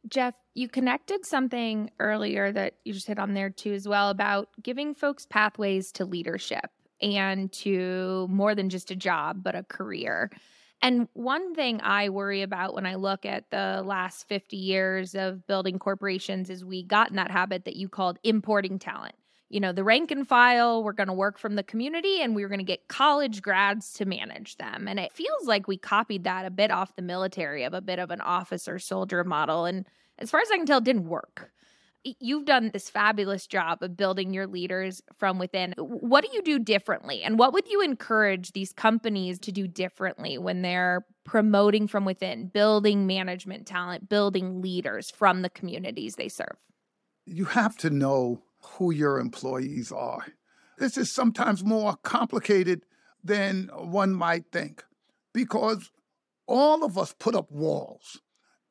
Jeff, 0.08 0.34
you 0.54 0.68
connected 0.68 1.24
something 1.24 1.90
earlier 2.00 2.52
that 2.52 2.74
you 2.84 2.92
just 2.92 3.06
hit 3.06 3.18
on 3.18 3.34
there 3.34 3.50
too, 3.50 3.72
as 3.72 3.86
well, 3.86 4.10
about 4.10 4.48
giving 4.62 4.94
folks 4.94 5.26
pathways 5.26 5.92
to 5.92 6.04
leadership 6.04 6.70
and 7.00 7.52
to 7.52 8.26
more 8.30 8.54
than 8.54 8.68
just 8.68 8.90
a 8.90 8.96
job, 8.96 9.42
but 9.42 9.54
a 9.54 9.62
career. 9.64 10.30
And 10.80 11.06
one 11.12 11.54
thing 11.54 11.80
I 11.80 12.08
worry 12.08 12.42
about 12.42 12.74
when 12.74 12.86
I 12.86 12.96
look 12.96 13.24
at 13.24 13.50
the 13.50 13.82
last 13.84 14.28
50 14.28 14.56
years 14.56 15.14
of 15.14 15.46
building 15.46 15.78
corporations 15.78 16.50
is 16.50 16.64
we 16.64 16.82
got 16.82 17.10
in 17.10 17.16
that 17.16 17.30
habit 17.30 17.64
that 17.66 17.76
you 17.76 17.88
called 17.88 18.18
importing 18.24 18.80
talent. 18.80 19.14
You 19.52 19.60
know, 19.60 19.72
the 19.72 19.84
rank 19.84 20.10
and 20.10 20.26
file, 20.26 20.82
we're 20.82 20.92
going 20.92 21.08
to 21.08 21.12
work 21.12 21.38
from 21.38 21.56
the 21.56 21.62
community 21.62 22.20
and 22.20 22.34
we 22.34 22.42
we're 22.42 22.48
going 22.48 22.58
to 22.58 22.64
get 22.64 22.88
college 22.88 23.42
grads 23.42 23.92
to 23.94 24.04
manage 24.04 24.56
them. 24.56 24.88
And 24.88 24.98
it 24.98 25.12
feels 25.12 25.46
like 25.46 25.68
we 25.68 25.76
copied 25.76 26.24
that 26.24 26.46
a 26.46 26.50
bit 26.50 26.70
off 26.70 26.96
the 26.96 27.02
military 27.02 27.64
of 27.64 27.74
a 27.74 27.80
bit 27.80 27.98
of 27.98 28.10
an 28.10 28.20
officer 28.20 28.78
soldier 28.78 29.24
model. 29.24 29.66
And 29.66 29.86
as 30.18 30.30
far 30.30 30.40
as 30.40 30.50
I 30.50 30.56
can 30.56 30.66
tell, 30.66 30.78
it 30.78 30.84
didn't 30.84 31.06
work 31.06 31.52
you've 32.04 32.44
done 32.44 32.70
this 32.72 32.90
fabulous 32.90 33.46
job 33.46 33.82
of 33.82 33.96
building 33.96 34.32
your 34.34 34.46
leaders 34.46 35.02
from 35.18 35.38
within. 35.38 35.74
What 35.78 36.24
do 36.24 36.30
you 36.32 36.42
do 36.42 36.58
differently? 36.58 37.22
And 37.22 37.38
what 37.38 37.52
would 37.52 37.68
you 37.68 37.80
encourage 37.82 38.52
these 38.52 38.72
companies 38.72 39.38
to 39.40 39.52
do 39.52 39.68
differently 39.68 40.38
when 40.38 40.62
they're 40.62 41.06
promoting 41.24 41.86
from 41.86 42.04
within, 42.04 42.48
building 42.48 43.06
management 43.06 43.66
talent, 43.66 44.08
building 44.08 44.60
leaders 44.60 45.10
from 45.10 45.42
the 45.42 45.50
communities 45.50 46.16
they 46.16 46.28
serve? 46.28 46.56
You 47.24 47.44
have 47.46 47.76
to 47.78 47.90
know 47.90 48.42
who 48.64 48.92
your 48.92 49.18
employees 49.18 49.92
are. 49.92 50.26
This 50.78 50.96
is 50.96 51.12
sometimes 51.12 51.64
more 51.64 51.96
complicated 52.02 52.84
than 53.22 53.70
one 53.74 54.12
might 54.12 54.46
think 54.50 54.84
because 55.32 55.90
all 56.46 56.84
of 56.84 56.98
us 56.98 57.14
put 57.18 57.34
up 57.34 57.50
walls 57.50 58.20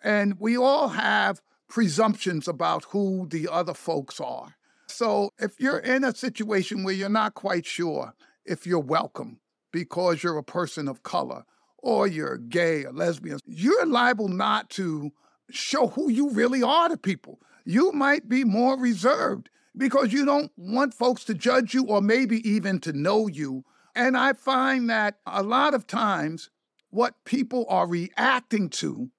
and 0.04 0.40
we 0.40 0.58
all 0.58 0.90
have 0.90 1.42
presumptions 1.70 2.48
about 2.48 2.84
who 2.86 3.28
the 3.30 3.48
other 3.50 3.74
folks 3.74 4.20
are. 4.20 4.56
So 4.88 5.32
if 5.40 5.60
you're 5.60 5.80
in 5.80 6.04
a 6.04 6.14
situation 6.14 6.84
where 6.84 6.94
you're 6.94 7.10
not 7.10 7.34
quite 7.34 7.66
sure 7.66 8.14
if 8.46 8.68
you're 8.68 8.80
welcome 8.80 9.40
because 9.72 10.22
you're 10.22 10.38
a 10.38 10.44
person 10.44 10.88
of 10.88 11.04
color 11.04 11.46
or 11.78 12.08
you're 12.08 12.38
gay 12.38 12.84
or 12.84 12.92
lesbian, 12.92 13.40
you're 13.46 13.86
liable 13.86 14.28
not 14.28 14.70
to 14.72 15.12
show 15.50 15.88
who 15.88 16.12
you 16.12 16.30
really 16.32 16.62
are 16.62 16.90
to 16.90 16.98
people. 16.98 17.40
You 17.64 17.92
might 17.94 18.28
be 18.28 18.44
more 18.44 18.78
reserved 18.78 19.50
because 19.76 20.12
you 20.14 20.26
don't 20.26 20.52
want 20.58 20.94
folks 20.94 21.24
to 21.26 21.34
judge 21.34 21.74
you 21.74 21.86
or 21.86 22.02
maybe 22.02 22.48
even 22.48 22.80
to 22.82 22.94
know 22.94 23.28
you. 23.28 23.64
And 23.96 24.18
I 24.18 24.34
find 24.34 24.90
that 24.90 25.20
a 25.26 25.44
lot 25.44 25.74
of 25.74 25.88
times 25.88 26.50
what 26.90 27.16
people 27.26 27.66
are 27.70 27.88
reacting 27.88 28.70
to 28.70 29.12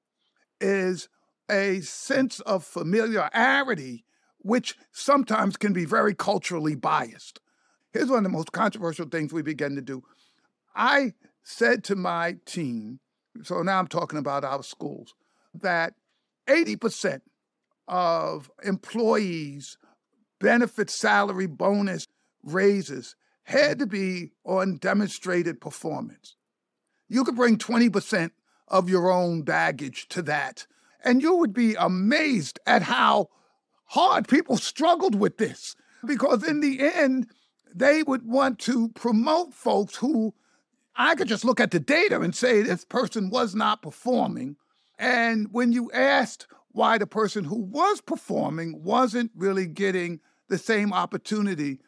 is 0.60 1.08
a 1.50 1.80
sense 1.80 2.40
of 2.40 2.64
familiarity, 2.64 4.04
which 4.38 4.76
sometimes 4.92 5.56
can 5.56 5.72
be 5.72 5.84
very 5.84 6.14
culturally 6.14 6.74
biased. 6.74 7.40
Here's 7.92 8.08
one 8.08 8.18
of 8.18 8.24
the 8.24 8.30
most 8.30 8.52
controversial 8.52 9.06
things 9.06 9.32
we 9.32 9.42
began 9.42 9.74
to 9.74 9.82
do. 9.82 10.02
I 10.74 11.12
said 11.42 11.84
to 11.84 11.96
my 11.96 12.36
team, 12.46 13.00
so 13.42 13.62
now 13.62 13.78
I'm 13.78 13.88
talking 13.88 14.18
about 14.18 14.44
our 14.44 14.62
schools, 14.62 15.14
that 15.54 15.94
80% 16.46 17.20
of 17.88 18.50
employees' 18.62 19.76
benefit, 20.42 20.90
salary, 20.90 21.46
bonus, 21.46 22.06
raises 22.42 23.16
had 23.44 23.78
to 23.78 23.86
be 23.86 24.32
on 24.44 24.76
demonstrated 24.76 25.60
performance. 25.60 26.36
You 27.08 27.24
could 27.24 27.36
bring 27.36 27.56
20% 27.56 28.30
of 28.68 28.88
your 28.88 29.10
own 29.10 29.42
baggage 29.42 30.08
to 30.08 30.22
that 30.22 30.66
and 31.04 31.22
you 31.22 31.36
would 31.36 31.52
be 31.52 31.74
amazed 31.74 32.58
at 32.66 32.82
how 32.82 33.28
hard 33.86 34.28
people 34.28 34.56
struggled 34.56 35.14
with 35.14 35.38
this 35.38 35.76
because 36.06 36.46
in 36.46 36.60
the 36.60 36.80
end, 36.80 37.28
they 37.74 38.02
would 38.02 38.26
want 38.26 38.58
to 38.60 38.88
promote 38.90 39.54
folks 39.54 39.96
who 39.96 40.34
I 40.94 41.14
could 41.14 41.28
just 41.28 41.44
look 41.44 41.60
at 41.60 41.70
the 41.70 41.80
data 41.80 42.20
and 42.20 42.34
say 42.34 42.62
this 42.62 42.84
person 42.84 43.30
was 43.30 43.54
not 43.54 43.82
performing. 43.82 44.56
And 44.98 45.48
when 45.52 45.72
you 45.72 45.90
asked 45.92 46.46
why 46.70 46.98
the 46.98 47.06
person 47.06 47.44
who 47.44 47.60
was 47.60 48.00
performing 48.00 48.82
wasn't 48.82 49.30
really 49.34 49.66
getting 49.66 50.20
the 50.52 50.58
same 50.58 50.92
opportunity, 50.92 51.80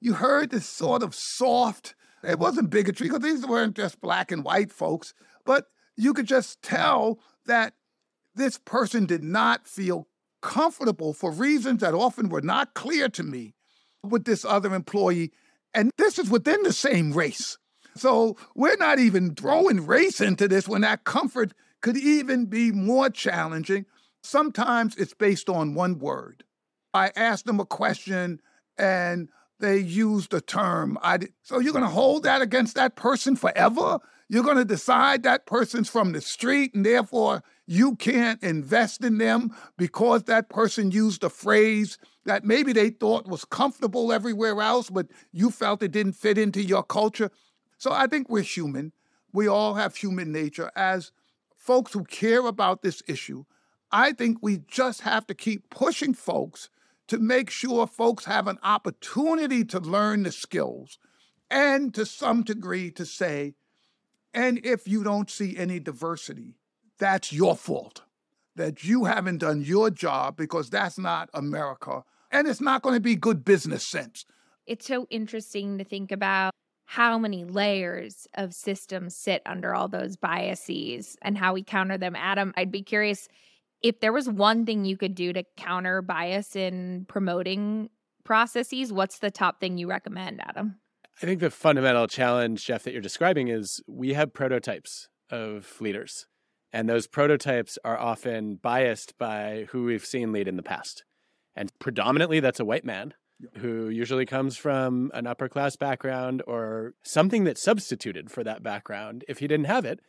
you 0.00 0.14
heard 0.14 0.50
this 0.50 0.66
sort 0.66 1.02
of 1.02 1.14
soft, 1.14 1.94
it 2.24 2.38
wasn't 2.38 2.70
bigotry 2.70 3.08
because 3.08 3.22
these 3.22 3.46
weren't 3.46 3.76
just 3.76 4.00
black 4.00 4.32
and 4.32 4.42
white 4.42 4.72
folks, 4.72 5.14
but 5.44 5.66
you 5.96 6.14
could 6.14 6.26
just 6.26 6.62
tell 6.62 7.20
that 7.44 7.74
this 8.34 8.58
person 8.58 9.04
did 9.04 9.22
not 9.22 9.68
feel 9.68 10.08
comfortable 10.40 11.12
for 11.12 11.30
reasons 11.30 11.80
that 11.82 11.94
often 11.94 12.30
were 12.30 12.40
not 12.40 12.74
clear 12.74 13.08
to 13.10 13.22
me 13.22 13.54
with 14.02 14.24
this 14.24 14.44
other 14.44 14.74
employee. 14.74 15.30
And 15.74 15.90
this 15.98 16.18
is 16.18 16.30
within 16.30 16.62
the 16.62 16.72
same 16.72 17.12
race. 17.12 17.58
So 17.96 18.36
we're 18.54 18.76
not 18.76 18.98
even 18.98 19.34
throwing 19.34 19.86
race 19.86 20.22
into 20.22 20.48
this 20.48 20.66
when 20.66 20.80
that 20.82 21.04
comfort 21.04 21.52
could 21.82 21.98
even 21.98 22.46
be 22.46 22.72
more 22.72 23.10
challenging. 23.10 23.84
Sometimes 24.22 24.96
it's 24.96 25.14
based 25.14 25.50
on 25.50 25.74
one 25.74 25.98
word. 25.98 26.44
I 26.96 27.12
asked 27.14 27.46
them 27.46 27.60
a 27.60 27.66
question 27.66 28.40
and 28.78 29.28
they 29.60 29.78
used 29.78 30.34
a 30.34 30.40
term. 30.40 30.98
I 31.02 31.18
did, 31.18 31.32
so 31.42 31.58
you're 31.58 31.72
going 31.72 31.84
to 31.84 31.90
hold 31.90 32.24
that 32.24 32.42
against 32.42 32.74
that 32.74 32.96
person 32.96 33.36
forever? 33.36 33.98
You're 34.28 34.42
going 34.42 34.56
to 34.56 34.64
decide 34.64 35.22
that 35.22 35.46
person's 35.46 35.88
from 35.88 36.12
the 36.12 36.20
street 36.20 36.74
and 36.74 36.84
therefore 36.84 37.42
you 37.66 37.96
can't 37.96 38.42
invest 38.42 39.04
in 39.04 39.18
them 39.18 39.54
because 39.76 40.24
that 40.24 40.48
person 40.48 40.90
used 40.90 41.22
a 41.22 41.30
phrase 41.30 41.98
that 42.24 42.44
maybe 42.44 42.72
they 42.72 42.90
thought 42.90 43.28
was 43.28 43.44
comfortable 43.44 44.12
everywhere 44.12 44.60
else, 44.60 44.90
but 44.90 45.06
you 45.32 45.50
felt 45.50 45.82
it 45.82 45.92
didn't 45.92 46.14
fit 46.14 46.38
into 46.38 46.62
your 46.62 46.82
culture. 46.82 47.30
So 47.78 47.92
I 47.92 48.06
think 48.06 48.28
we're 48.28 48.42
human. 48.42 48.92
We 49.32 49.46
all 49.46 49.74
have 49.74 49.96
human 49.96 50.32
nature. 50.32 50.70
As 50.74 51.12
folks 51.54 51.92
who 51.92 52.04
care 52.04 52.46
about 52.46 52.82
this 52.82 53.02
issue, 53.06 53.44
I 53.92 54.12
think 54.12 54.38
we 54.40 54.58
just 54.66 55.02
have 55.02 55.26
to 55.28 55.34
keep 55.34 55.70
pushing 55.70 56.14
folks 56.14 56.68
to 57.08 57.18
make 57.18 57.50
sure 57.50 57.86
folks 57.86 58.24
have 58.24 58.48
an 58.48 58.58
opportunity 58.62 59.64
to 59.64 59.78
learn 59.78 60.24
the 60.24 60.32
skills 60.32 60.98
and 61.50 61.94
to 61.94 62.04
some 62.04 62.42
degree 62.42 62.90
to 62.92 63.06
say, 63.06 63.54
and 64.34 64.64
if 64.64 64.86
you 64.86 65.02
don't 65.02 65.30
see 65.30 65.56
any 65.56 65.78
diversity, 65.80 66.56
that's 66.98 67.32
your 67.32 67.56
fault. 67.56 68.02
That 68.56 68.84
you 68.84 69.04
haven't 69.04 69.38
done 69.38 69.62
your 69.62 69.90
job 69.90 70.36
because 70.36 70.70
that's 70.70 70.98
not 70.98 71.28
America. 71.34 72.04
And 72.30 72.48
it's 72.48 72.60
not 72.60 72.82
going 72.82 72.94
to 72.94 73.00
be 73.00 73.14
good 73.14 73.44
business 73.44 73.86
sense. 73.86 74.24
It's 74.66 74.86
so 74.86 75.06
interesting 75.10 75.78
to 75.78 75.84
think 75.84 76.10
about 76.10 76.52
how 76.86 77.18
many 77.18 77.44
layers 77.44 78.26
of 78.34 78.54
systems 78.54 79.14
sit 79.14 79.42
under 79.44 79.74
all 79.74 79.88
those 79.88 80.16
biases 80.16 81.16
and 81.20 81.36
how 81.36 81.52
we 81.52 81.62
counter 81.62 81.98
them. 81.98 82.16
Adam, 82.16 82.54
I'd 82.56 82.70
be 82.70 82.82
curious 82.82 83.28
if 83.86 84.00
there 84.00 84.12
was 84.12 84.28
one 84.28 84.66
thing 84.66 84.84
you 84.84 84.96
could 84.96 85.14
do 85.14 85.32
to 85.32 85.44
counter 85.56 86.02
bias 86.02 86.56
in 86.56 87.06
promoting 87.08 87.88
processes, 88.24 88.92
what's 88.92 89.20
the 89.20 89.30
top 89.30 89.60
thing 89.60 89.78
you 89.78 89.88
recommend, 89.88 90.40
Adam? 90.42 90.80
I 91.22 91.26
think 91.26 91.38
the 91.38 91.50
fundamental 91.50 92.08
challenge, 92.08 92.66
Jeff, 92.66 92.82
that 92.82 92.92
you're 92.92 93.00
describing 93.00 93.46
is 93.46 93.80
we 93.86 94.14
have 94.14 94.34
prototypes 94.34 95.08
of 95.30 95.80
leaders. 95.80 96.26
And 96.72 96.88
those 96.88 97.06
prototypes 97.06 97.78
are 97.84 97.96
often 97.96 98.56
biased 98.56 99.16
by 99.18 99.66
who 99.70 99.84
we've 99.84 100.04
seen 100.04 100.32
lead 100.32 100.48
in 100.48 100.56
the 100.56 100.64
past. 100.64 101.04
And 101.54 101.70
predominantly, 101.78 102.40
that's 102.40 102.60
a 102.60 102.64
white 102.64 102.84
man 102.84 103.14
who 103.58 103.88
usually 103.88 104.26
comes 104.26 104.56
from 104.56 105.12
an 105.14 105.28
upper 105.28 105.48
class 105.48 105.76
background 105.76 106.42
or 106.46 106.94
something 107.04 107.44
that 107.44 107.56
substituted 107.56 108.32
for 108.32 108.42
that 108.42 108.64
background 108.64 109.24
if 109.28 109.38
he 109.38 109.46
didn't 109.46 109.66
have 109.66 109.84
it. 109.84 110.00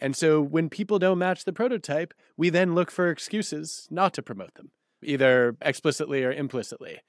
And 0.00 0.14
so 0.14 0.40
when 0.40 0.68
people 0.68 0.98
don't 0.98 1.18
match 1.18 1.44
the 1.44 1.52
prototype, 1.52 2.12
we 2.36 2.50
then 2.50 2.74
look 2.74 2.90
for 2.90 3.10
excuses 3.10 3.88
not 3.90 4.12
to 4.14 4.22
promote 4.22 4.54
them, 4.54 4.70
either 5.02 5.56
explicitly 5.62 6.22
or 6.24 6.32
implicitly. 6.32 7.00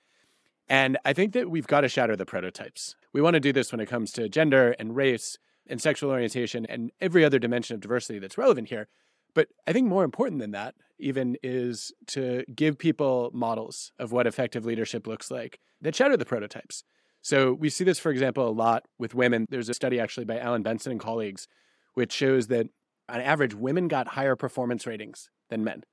And 0.69 0.97
I 1.05 1.13
think 1.13 1.33
that 1.33 1.49
we've 1.49 1.67
got 1.67 1.81
to 1.81 1.89
shatter 1.89 2.15
the 2.15 2.25
prototypes. 2.25 2.95
We 3.13 3.21
want 3.21 3.35
to 3.35 3.39
do 3.39 3.53
this 3.53 3.71
when 3.71 3.79
it 3.79 3.87
comes 3.87 4.11
to 4.13 4.29
gender 4.29 4.75
and 4.79 4.95
race 4.95 5.37
and 5.69 5.81
sexual 5.81 6.11
orientation 6.11 6.65
and 6.65 6.91
every 7.01 7.25
other 7.25 7.39
dimension 7.39 7.75
of 7.75 7.81
diversity 7.81 8.19
that's 8.19 8.37
relevant 8.37 8.69
here. 8.69 8.87
But 9.33 9.49
I 9.67 9.73
think 9.73 9.87
more 9.87 10.03
important 10.03 10.39
than 10.41 10.51
that, 10.51 10.75
even, 10.97 11.37
is 11.43 11.93
to 12.07 12.43
give 12.53 12.77
people 12.77 13.29
models 13.33 13.91
of 13.99 14.11
what 14.11 14.27
effective 14.27 14.65
leadership 14.65 15.07
looks 15.07 15.29
like 15.29 15.59
that 15.81 15.95
shatter 15.95 16.17
the 16.17 16.25
prototypes. 16.25 16.83
So 17.21 17.53
we 17.53 17.69
see 17.69 17.83
this, 17.83 17.99
for 17.99 18.11
example, 18.11 18.47
a 18.47 18.51
lot 18.51 18.85
with 18.97 19.13
women. 19.13 19.45
There's 19.49 19.69
a 19.69 19.73
study 19.73 19.99
actually 19.99 20.25
by 20.25 20.39
Alan 20.39 20.63
Benson 20.63 20.91
and 20.91 21.01
colleagues, 21.01 21.47
which 21.93 22.11
shows 22.11 22.47
that 22.47 22.67
on 23.09 23.21
average, 23.21 23.55
women 23.55 23.87
got 23.87 24.09
higher 24.09 24.35
performance 24.35 24.85
ratings 24.85 25.29
than 25.49 25.63
men. 25.63 25.83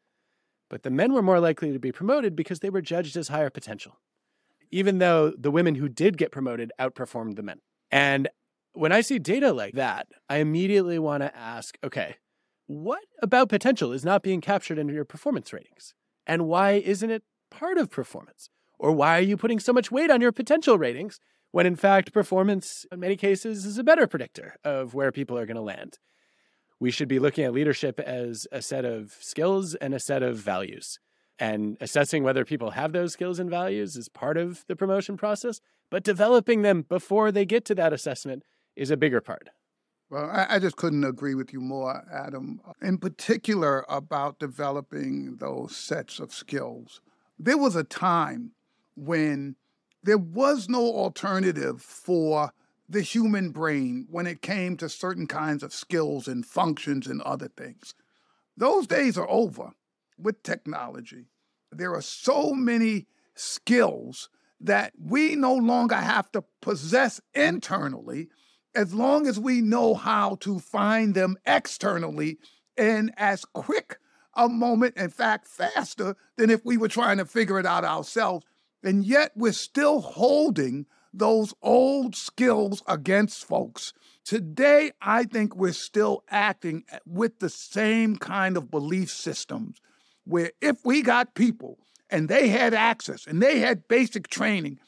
But 0.69 0.83
the 0.83 0.91
men 0.91 1.13
were 1.13 1.23
more 1.23 1.41
likely 1.41 1.73
to 1.73 1.79
be 1.79 1.93
promoted 1.93 2.35
because 2.35 2.61
they 2.61 2.71
were 2.71 2.81
judged 2.81 3.17
as 3.17 3.29
higher 3.29 3.51
potential, 3.51 4.01
even 4.71 4.99
though 4.99 5.33
the 5.39 5.51
women 5.51 5.77
who 5.77 5.89
did 5.89 6.19
get 6.19 6.33
promoted 6.33 6.73
outperformed 6.81 7.37
the 7.37 7.43
men. 7.43 7.61
And 7.91 8.29
when 8.73 8.93
I 8.93 9.01
see 9.03 9.19
data 9.19 9.53
like 9.53 9.75
that, 9.75 10.09
I 10.29 10.39
immediately 10.39 10.99
want 10.99 11.23
to 11.23 11.37
ask 11.37 11.79
okay, 11.85 12.17
what 12.67 13.05
about 13.23 13.49
potential 13.49 13.93
is 13.93 14.05
not 14.05 14.23
being 14.23 14.41
captured 14.41 14.79
in 14.79 14.89
your 14.89 15.05
performance 15.05 15.53
ratings? 15.53 15.95
And 16.27 16.47
why 16.47 16.73
isn't 16.73 17.11
it 17.11 17.23
part 17.51 17.79
of 17.79 17.91
performance? 17.91 18.49
Or 18.79 18.91
why 18.91 19.19
are 19.19 19.23
you 19.23 19.37
putting 19.37 19.61
so 19.61 19.73
much 19.73 19.91
weight 19.91 20.11
on 20.11 20.21
your 20.21 20.33
potential 20.33 20.79
ratings 20.79 21.21
when 21.53 21.67
in 21.67 21.77
fact 21.77 22.13
performance 22.13 22.85
in 22.91 23.01
many 23.01 23.17
cases 23.17 23.65
is 23.65 23.79
a 23.79 23.85
better 23.85 24.07
predictor 24.07 24.57
of 24.65 24.95
where 24.95 25.13
people 25.13 25.39
are 25.39 25.47
going 25.47 25.57
to 25.57 25.63
land? 25.63 25.99
We 26.81 26.91
should 26.91 27.09
be 27.09 27.19
looking 27.19 27.45
at 27.45 27.53
leadership 27.53 28.01
as 28.01 28.47
a 28.53 28.61
set 28.61 28.85
of 28.85 29.17
skills 29.21 29.75
and 29.77 29.95
a 29.95 30.01
set 30.01 30.23
of 30.23 30.37
values. 30.37 30.99
And 31.39 31.77
assessing 31.81 32.23
whether 32.23 32.45
people 32.45 32.71
have 32.71 32.93
those 32.93 33.13
skills 33.13 33.39
and 33.39 33.51
values 33.51 33.97
is 33.97 34.09
part 34.09 34.37
of 34.37 34.65
the 34.69 34.77
promotion 34.77 35.17
process, 35.17 35.61
but 35.91 36.05
developing 36.05 36.63
them 36.63 36.83
before 36.83 37.33
they 37.33 37.45
get 37.45 37.65
to 37.67 37.75
that 37.77 37.93
assessment 37.93 38.45
is 38.77 38.91
a 38.91 38.97
bigger 38.97 39.21
part. 39.21 39.51
Well, 40.11 40.31
I, 40.31 40.59
just 40.59 40.77
couldn't 40.77 41.05
agree 41.05 41.35
with 41.35 41.53
you 41.53 41.61
more, 41.61 42.05
Adam, 42.13 42.61
in 42.81 42.99
particular 42.99 43.85
about 43.89 44.39
developing 44.39 45.37
those 45.37 45.75
sets 45.75 46.21
of 46.21 46.33
skills. 46.33 47.01
There 47.39 47.59
was 47.59 47.75
a 47.75 47.83
time 47.83 48.53
when 48.95 49.57
there 50.03 50.19
was 50.19 50.69
no 50.69 50.83
alternative 50.83 51.83
for 51.83 52.53
the 52.89 53.03
human 53.03 53.51
brain 53.51 54.07
when 54.11 54.27
it 54.27 54.43
came 54.43 54.77
to 54.77 54.89
certain 54.89 55.27
kinds 55.27 55.63
of 55.63 55.73
skills 55.73 56.29
and 56.29 56.45
functions 56.45 57.07
and 57.07 57.23
other 57.23 57.49
things. 57.49 57.95
Those 58.57 58.87
days 58.87 59.19
are 59.19 59.29
over 59.29 59.73
with 60.19 60.43
technology. 60.43 61.27
There 61.73 61.95
are 61.95 62.03
so 62.03 62.53
many 62.53 63.07
skills 63.35 64.29
that 64.61 64.93
we 64.99 65.35
no 65.35 65.55
longer 65.55 65.97
have 65.97 66.31
to 66.33 66.45
possess 66.61 67.21
internally 67.35 68.29
as 68.75 68.95
long 68.95 69.27
as 69.27 69.39
we 69.39 69.61
know 69.61 69.95
how 69.95 70.37
to 70.37 70.59
find 70.59 71.15
them 71.15 71.37
externally 71.47 72.39
in 72.77 73.13
as 73.17 73.45
quick 73.45 73.99
a 74.35 74.49
moment, 74.49 74.97
in 74.97 75.11
fact, 75.11 75.47
faster 75.47 76.17
than 76.37 76.51
if 76.51 76.65
we 76.65 76.77
were 76.77 76.89
trying 76.89 77.19
to 77.19 77.25
figure 77.25 77.59
it 77.59 77.67
out 77.67 77.85
ourselves. 77.85 78.45
And 78.83 79.05
yet 79.05 79.33
we're 79.37 79.53
still 79.53 80.01
holding 80.01 80.87
those 81.17 81.55
old 81.63 82.17
skills 82.17 82.83
against 82.87 83.45
folks. 83.45 83.93
Today, 84.25 84.93
I 85.01 85.25
think 85.25 85.55
we're 85.55 85.73
still 85.73 86.25
acting 86.29 86.85
eh, 86.91 86.99
with 87.07 87.39
the 87.39 87.49
same 87.49 88.17
kind 88.17 88.57
of 88.57 88.71
belief 88.71 89.11
systems 89.11 89.81
where 90.25 90.51
if 90.61 90.85
we 90.85 91.03
got 91.03 91.35
people 91.35 91.79
and 92.11 92.29
they 92.29 92.49
had 92.49 92.75
access 92.75 93.27
and 93.27 93.43
they 93.43 93.61
had 93.61 93.87
basic 93.89 94.29
training, 94.29 94.79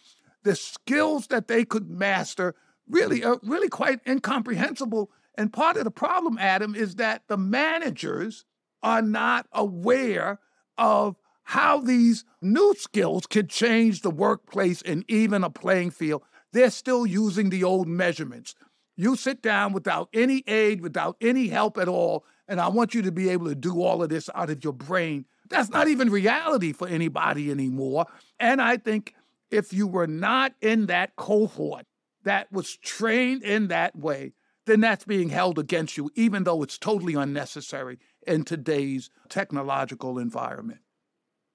the 0.43 0.57
skills 0.57 1.29
that 1.29 1.49
they 1.49 1.65
could 1.65 1.91
master 1.91 2.55
really 2.89 3.25
are 3.25 3.39
really 3.43 3.69
quite 3.69 4.01
incomprehensible. 4.07 5.11
And 5.37 5.53
part 5.53 5.77
of 5.77 5.85
the 5.85 5.91
problem, 5.91 6.39
Adam, 6.39 6.75
is 6.75 6.97
that 6.97 7.23
the 7.29 7.37
managers 7.37 8.45
are 8.83 9.03
not 9.03 9.47
aware 9.53 10.39
of 10.79 11.17
how 11.47 11.79
these 11.79 12.25
new 12.43 12.75
skills 12.77 13.25
could 13.25 13.49
change 13.49 14.03
the 14.03 14.11
workplace 14.11 14.83
and 14.83 15.05
even 15.07 15.45
a 15.45 15.51
playing 15.51 15.93
field. 15.93 16.23
They're 16.53 16.71
still 16.71 17.07
using 17.07 17.51
the 17.51 17.63
old 17.63 17.87
measurements. 17.87 18.57
You 18.97 19.15
sit 19.15 19.43
down 19.43 19.73
without 19.73 20.09
any 20.13 20.43
aid, 20.49 20.81
without 20.81 21.17
any 21.21 21.47
help 21.47 21.79
at 21.79 21.87
all, 21.87 22.25
and 22.49 22.61
I 22.61 22.67
want 22.67 22.95
you 22.95 23.03
to 23.03 23.13
be 23.13 23.29
able 23.29 23.47
to 23.47 23.55
do 23.55 23.81
all 23.81 24.03
of 24.03 24.09
this 24.09 24.29
out 24.35 24.51
of 24.51 24.65
your 24.65 24.73
brain. 24.73 25.25
That's 25.49 25.71
not 25.71 25.87
even 25.87 26.11
reality 26.11 26.73
for 26.73 26.89
anybody 26.89 27.53
anymore. 27.53 28.07
And 28.41 28.61
I 28.61 28.77
think 28.77 29.15
if 29.53 29.73
you 29.73 29.87
were 29.87 30.09
not 30.09 30.53
in 30.61 30.87
that 30.87 31.15
cohort, 31.15 31.87
that 32.25 32.51
was 32.51 32.77
trained 32.79 33.45
in 33.45 33.69
that 33.69 33.95
way, 33.95 34.33
then 34.65 34.81
that's 34.81 35.05
being 35.05 35.29
held 35.29 35.61
against 35.61 35.97
you, 35.97 36.11
even 36.17 36.43
though 36.43 36.65
it's 36.65 36.77
totally 36.77 37.15
unnecessary 37.15 37.99
in 38.27 38.43
today's 38.43 39.11
technological 39.29 40.19
environment. 40.19 40.81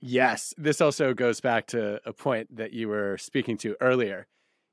Yes, 0.01 0.53
this 0.57 0.81
also 0.81 1.13
goes 1.13 1.41
back 1.41 1.67
to 1.67 2.01
a 2.05 2.11
point 2.11 2.55
that 2.55 2.73
you 2.73 2.87
were 2.87 3.17
speaking 3.17 3.55
to 3.57 3.75
earlier. 3.79 4.27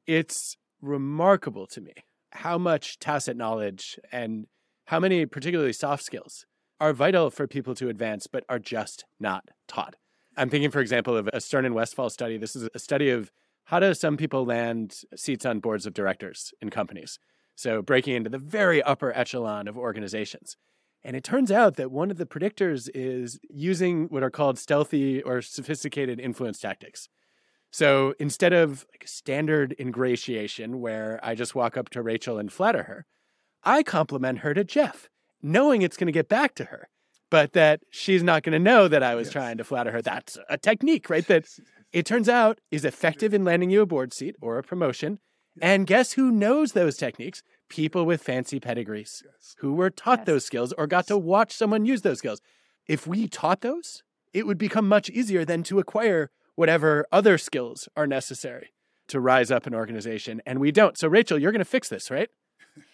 It's 0.06 0.56
remarkable 0.80 1.66
to 1.66 1.82
me 1.82 1.92
how 2.32 2.56
much 2.56 2.98
tacit 2.98 3.36
knowledge 3.36 3.98
and 4.10 4.46
how 4.86 4.98
many, 4.98 5.26
particularly 5.26 5.74
soft 5.74 6.02
skills, 6.02 6.46
are 6.80 6.94
vital 6.94 7.30
for 7.30 7.46
people 7.46 7.74
to 7.74 7.90
advance, 7.90 8.26
but 8.26 8.44
are 8.48 8.58
just 8.58 9.04
not 9.20 9.48
taught. 9.66 9.96
I'm 10.36 10.48
thinking, 10.48 10.70
for 10.70 10.80
example, 10.80 11.16
of 11.16 11.28
a 11.32 11.40
Stern 11.40 11.66
and 11.66 11.74
Westphal 11.74 12.08
study. 12.08 12.38
This 12.38 12.56
is 12.56 12.68
a 12.74 12.78
study 12.78 13.10
of 13.10 13.30
how 13.64 13.80
do 13.80 13.92
some 13.92 14.16
people 14.16 14.46
land 14.46 15.02
seats 15.14 15.44
on 15.44 15.60
boards 15.60 15.84
of 15.84 15.92
directors 15.92 16.54
in 16.62 16.70
companies? 16.70 17.18
So 17.54 17.82
breaking 17.82 18.14
into 18.14 18.30
the 18.30 18.38
very 18.38 18.82
upper 18.82 19.14
echelon 19.14 19.68
of 19.68 19.76
organizations. 19.76 20.56
And 21.04 21.16
it 21.16 21.24
turns 21.24 21.50
out 21.50 21.76
that 21.76 21.90
one 21.90 22.10
of 22.10 22.18
the 22.18 22.26
predictors 22.26 22.90
is 22.94 23.38
using 23.48 24.06
what 24.08 24.22
are 24.22 24.30
called 24.30 24.58
stealthy 24.58 25.22
or 25.22 25.40
sophisticated 25.40 26.18
influence 26.18 26.58
tactics. 26.58 27.08
So 27.70 28.14
instead 28.18 28.52
of 28.52 28.86
like 28.92 29.06
standard 29.06 29.74
ingratiation, 29.78 30.80
where 30.80 31.20
I 31.22 31.34
just 31.34 31.54
walk 31.54 31.76
up 31.76 31.90
to 31.90 32.02
Rachel 32.02 32.38
and 32.38 32.52
flatter 32.52 32.84
her, 32.84 33.06
I 33.62 33.82
compliment 33.82 34.40
her 34.40 34.54
to 34.54 34.64
Jeff, 34.64 35.08
knowing 35.42 35.82
it's 35.82 35.96
going 35.96 36.06
to 36.06 36.12
get 36.12 36.28
back 36.28 36.54
to 36.56 36.64
her, 36.66 36.88
but 37.30 37.52
that 37.52 37.82
she's 37.90 38.22
not 38.22 38.42
going 38.42 38.52
to 38.52 38.58
know 38.58 38.88
that 38.88 39.02
I 39.02 39.14
was 39.14 39.26
yes. 39.26 39.32
trying 39.32 39.58
to 39.58 39.64
flatter 39.64 39.90
her. 39.92 40.02
That's 40.02 40.38
a 40.48 40.56
technique, 40.56 41.10
right? 41.10 41.26
That 41.26 41.46
it 41.92 42.06
turns 42.06 42.28
out 42.28 42.60
is 42.70 42.84
effective 42.84 43.34
in 43.34 43.44
landing 43.44 43.70
you 43.70 43.82
a 43.82 43.86
board 43.86 44.12
seat 44.12 44.36
or 44.40 44.58
a 44.58 44.62
promotion. 44.62 45.18
And 45.62 45.86
guess 45.86 46.12
who 46.12 46.30
knows 46.30 46.72
those 46.72 46.96
techniques? 46.96 47.42
People 47.68 48.06
with 48.06 48.22
fancy 48.22 48.60
pedigrees 48.60 49.22
yes. 49.24 49.56
who 49.58 49.74
were 49.74 49.90
taught 49.90 50.20
yes. 50.20 50.26
those 50.26 50.44
skills 50.44 50.72
or 50.72 50.86
got 50.86 51.06
to 51.08 51.18
watch 51.18 51.52
someone 51.52 51.84
use 51.84 52.02
those 52.02 52.18
skills. 52.18 52.40
If 52.86 53.06
we 53.06 53.28
taught 53.28 53.60
those, 53.60 54.02
it 54.32 54.46
would 54.46 54.58
become 54.58 54.88
much 54.88 55.10
easier 55.10 55.44
than 55.44 55.62
to 55.64 55.78
acquire 55.78 56.30
whatever 56.54 57.06
other 57.12 57.38
skills 57.38 57.88
are 57.96 58.06
necessary 58.06 58.72
to 59.08 59.20
rise 59.20 59.50
up 59.50 59.66
an 59.66 59.74
organization. 59.74 60.40
And 60.46 60.58
we 60.58 60.72
don't. 60.72 60.96
So, 60.98 61.08
Rachel, 61.08 61.38
you're 61.38 61.52
going 61.52 61.60
to 61.60 61.64
fix 61.64 61.88
this, 61.88 62.10
right? 62.10 62.28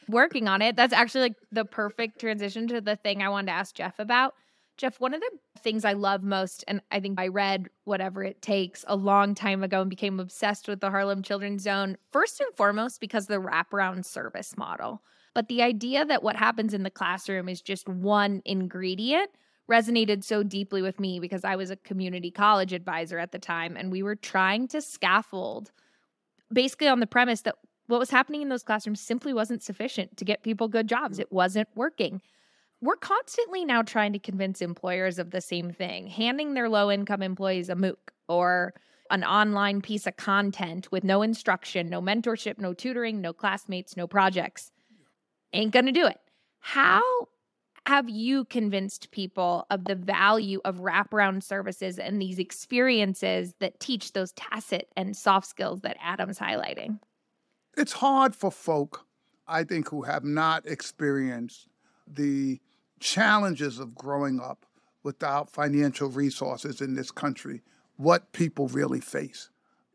Working 0.08 0.48
on 0.48 0.62
it. 0.62 0.76
That's 0.76 0.92
actually 0.92 1.22
like 1.22 1.36
the 1.52 1.64
perfect 1.64 2.20
transition 2.20 2.68
to 2.68 2.80
the 2.80 2.96
thing 2.96 3.22
I 3.22 3.28
wanted 3.28 3.46
to 3.46 3.52
ask 3.52 3.74
Jeff 3.74 3.98
about. 3.98 4.34
Jeff, 4.76 4.98
one 4.98 5.14
of 5.14 5.20
the 5.20 5.30
things 5.60 5.84
I 5.84 5.92
love 5.92 6.22
most, 6.24 6.64
and 6.66 6.80
I 6.90 6.98
think 6.98 7.20
I 7.20 7.28
read 7.28 7.68
Whatever 7.84 8.24
It 8.24 8.42
Takes 8.42 8.84
a 8.88 8.96
long 8.96 9.34
time 9.34 9.62
ago 9.62 9.82
and 9.82 9.90
became 9.90 10.18
obsessed 10.18 10.66
with 10.66 10.80
the 10.80 10.90
Harlem 10.90 11.22
Children's 11.22 11.62
Zone, 11.62 11.96
first 12.10 12.40
and 12.40 12.52
foremost 12.56 13.00
because 13.00 13.26
the 13.26 13.40
wraparound 13.40 14.04
service 14.04 14.56
model. 14.56 15.02
But 15.32 15.48
the 15.48 15.62
idea 15.62 16.04
that 16.04 16.22
what 16.22 16.36
happens 16.36 16.74
in 16.74 16.82
the 16.82 16.90
classroom 16.90 17.48
is 17.48 17.62
just 17.62 17.88
one 17.88 18.42
ingredient 18.44 19.30
resonated 19.70 20.22
so 20.22 20.42
deeply 20.42 20.82
with 20.82 21.00
me 21.00 21.20
because 21.20 21.44
I 21.44 21.56
was 21.56 21.70
a 21.70 21.76
community 21.76 22.30
college 22.30 22.72
advisor 22.72 23.18
at 23.18 23.32
the 23.32 23.38
time 23.38 23.76
and 23.76 23.90
we 23.90 24.02
were 24.02 24.16
trying 24.16 24.68
to 24.68 24.82
scaffold 24.82 25.72
basically 26.52 26.88
on 26.88 27.00
the 27.00 27.06
premise 27.06 27.40
that 27.42 27.56
what 27.86 27.98
was 27.98 28.10
happening 28.10 28.42
in 28.42 28.48
those 28.50 28.62
classrooms 28.62 29.00
simply 29.00 29.32
wasn't 29.32 29.62
sufficient 29.62 30.16
to 30.18 30.24
get 30.24 30.42
people 30.42 30.68
good 30.68 30.86
jobs. 30.86 31.18
It 31.18 31.32
wasn't 31.32 31.68
working 31.74 32.20
we're 32.84 32.96
constantly 32.96 33.64
now 33.64 33.80
trying 33.80 34.12
to 34.12 34.18
convince 34.18 34.60
employers 34.60 35.18
of 35.18 35.30
the 35.30 35.40
same 35.40 35.70
thing, 35.70 36.06
handing 36.06 36.52
their 36.52 36.68
low 36.68 36.90
income 36.90 37.22
employees 37.22 37.70
a 37.70 37.74
MOOC 37.74 37.96
or 38.28 38.74
an 39.10 39.24
online 39.24 39.80
piece 39.80 40.06
of 40.06 40.18
content 40.18 40.92
with 40.92 41.02
no 41.02 41.22
instruction, 41.22 41.88
no 41.88 42.02
mentorship, 42.02 42.58
no 42.58 42.74
tutoring, 42.74 43.22
no 43.22 43.32
classmates, 43.32 43.96
no 43.96 44.06
projects. 44.06 44.70
Ain't 45.54 45.72
going 45.72 45.86
to 45.86 45.92
do 45.92 46.06
it. 46.06 46.18
How 46.60 47.02
have 47.86 48.10
you 48.10 48.44
convinced 48.44 49.10
people 49.10 49.66
of 49.70 49.86
the 49.86 49.94
value 49.94 50.60
of 50.66 50.76
wraparound 50.76 51.42
services 51.42 51.98
and 51.98 52.20
these 52.20 52.38
experiences 52.38 53.54
that 53.60 53.80
teach 53.80 54.12
those 54.12 54.32
tacit 54.32 54.88
and 54.94 55.16
soft 55.16 55.46
skills 55.46 55.80
that 55.82 55.96
Adam's 56.02 56.38
highlighting? 56.38 56.98
It's 57.78 57.92
hard 57.92 58.34
for 58.36 58.50
folk, 58.50 59.06
I 59.48 59.64
think, 59.64 59.88
who 59.88 60.02
have 60.02 60.24
not 60.24 60.66
experienced 60.66 61.68
the 62.06 62.60
challenges 63.04 63.78
of 63.78 63.94
growing 63.94 64.40
up 64.40 64.64
without 65.02 65.50
financial 65.50 66.08
resources 66.08 66.80
in 66.80 66.94
this 66.94 67.10
country, 67.10 67.60
what 67.96 68.32
people 68.32 68.66
really 68.68 69.00
face. 69.00 69.50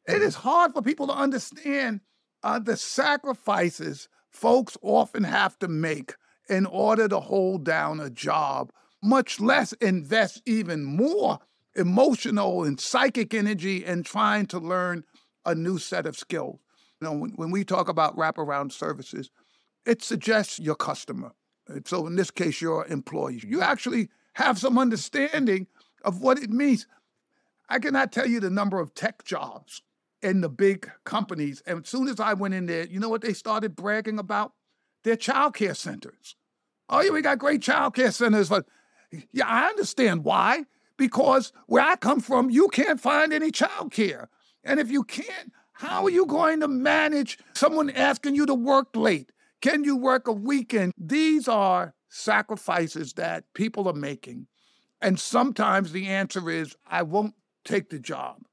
It 0.08 0.22
is 0.22 0.36
hard 0.36 0.74
for 0.74 0.82
people 0.82 1.08
to 1.08 1.14
understand 1.14 2.02
uh, 2.44 2.60
the 2.60 2.78
sacrifices 2.78 4.08
folks 4.30 4.78
often 4.82 5.24
have 5.24 5.58
to 5.60 5.68
make 5.68 6.16
in 6.50 6.68
order 6.68 7.08
to 7.08 7.20
hold 7.20 7.66
down 7.66 8.00
a 8.00 8.10
job, 8.10 8.72
much 9.02 9.40
less 9.40 9.74
invest 9.74 10.42
even 10.46 10.84
more 10.84 11.40
emotional 11.76 12.64
and 12.64 12.80
psychic 12.80 13.34
energy 13.34 13.84
in 13.84 14.04
trying 14.04 14.46
to 14.48 14.60
learn 14.60 15.04
a 15.46 15.56
new 15.56 15.80
set 15.80 16.06
of 16.06 16.16
skills. 16.18 16.60
You 17.02 17.08
know, 17.08 17.14
when, 17.14 17.32
when 17.32 17.52
we 17.52 17.64
talk 17.64 17.90
about 17.90 18.16
wraparound 18.16 18.72
services, 18.72 19.32
it 19.86 20.04
suggests 20.04 20.60
your 20.60 20.76
customer. 20.76 21.32
So 21.86 22.08
in 22.08 22.16
this 22.16 22.32
case, 22.32 22.62
your 22.62 22.86
employees. 22.88 23.44
You 23.44 23.62
actually 23.62 24.10
have 24.34 24.58
some 24.58 24.78
understanding 24.78 25.68
of 26.04 26.22
what 26.22 26.40
it 26.40 26.50
means. 26.50 26.88
I 27.70 27.80
cannot 27.80 28.12
tell 28.12 28.28
you 28.28 28.40
the 28.40 28.50
number 28.50 28.80
of 28.80 28.94
tech 28.96 29.24
jobs 29.24 29.82
in 30.22 30.42
the 30.42 30.50
big 30.50 30.90
companies. 31.04 31.62
And 31.66 31.84
as 31.84 31.90
soon 31.90 32.08
as 32.08 32.20
I 32.20 32.34
went 32.34 32.54
in 32.54 32.66
there, 32.66 32.86
you 32.86 33.00
know 33.00 33.10
what 33.10 33.22
they 33.22 33.34
started 33.34 33.76
bragging 33.76 34.20
about? 34.20 34.54
Their 35.04 35.16
child 35.16 35.56
care 35.56 35.76
centers. 35.76 36.36
Oh, 36.90 37.02
yeah, 37.02 37.12
we 37.12 37.22
got 37.22 37.38
great 37.38 37.62
child 37.62 37.96
care 37.96 38.12
centers. 38.12 38.50
But 38.50 38.66
yeah, 39.32 39.48
I 39.48 39.68
understand 39.68 40.24
why. 40.24 40.66
Because 40.98 41.54
where 41.68 41.84
I 41.84 41.96
come 41.96 42.20
from, 42.20 42.50
you 42.50 42.68
can't 42.68 43.00
find 43.00 43.32
any 43.32 43.52
child 43.52 43.92
care. 43.92 44.30
And 44.64 44.80
if 44.80 44.92
you 44.92 45.04
can't, 45.04 45.54
how 45.74 46.04
are 46.04 46.10
you 46.10 46.26
going 46.26 46.60
to 46.60 46.68
manage 46.68 47.40
someone 47.54 47.90
asking 47.90 48.36
you 48.36 48.46
to 48.46 48.54
work 48.54 48.90
late? 48.96 49.32
Can 49.62 49.84
you 49.84 49.98
work 49.98 50.28
a 50.28 50.34
weekend? 50.34 50.94
These 50.98 51.48
are 51.48 51.94
sacrifices 52.08 53.14
that 53.14 53.44
people 53.54 53.88
are 53.88 53.94
making. 53.94 54.48
And 55.02 55.20
sometimes 55.20 55.92
the 55.92 56.08
answer 56.08 56.50
is, 56.50 56.76
I 56.88 57.04
won't 57.04 57.36
take 57.64 57.90
the 57.90 58.00
job. 58.00 58.44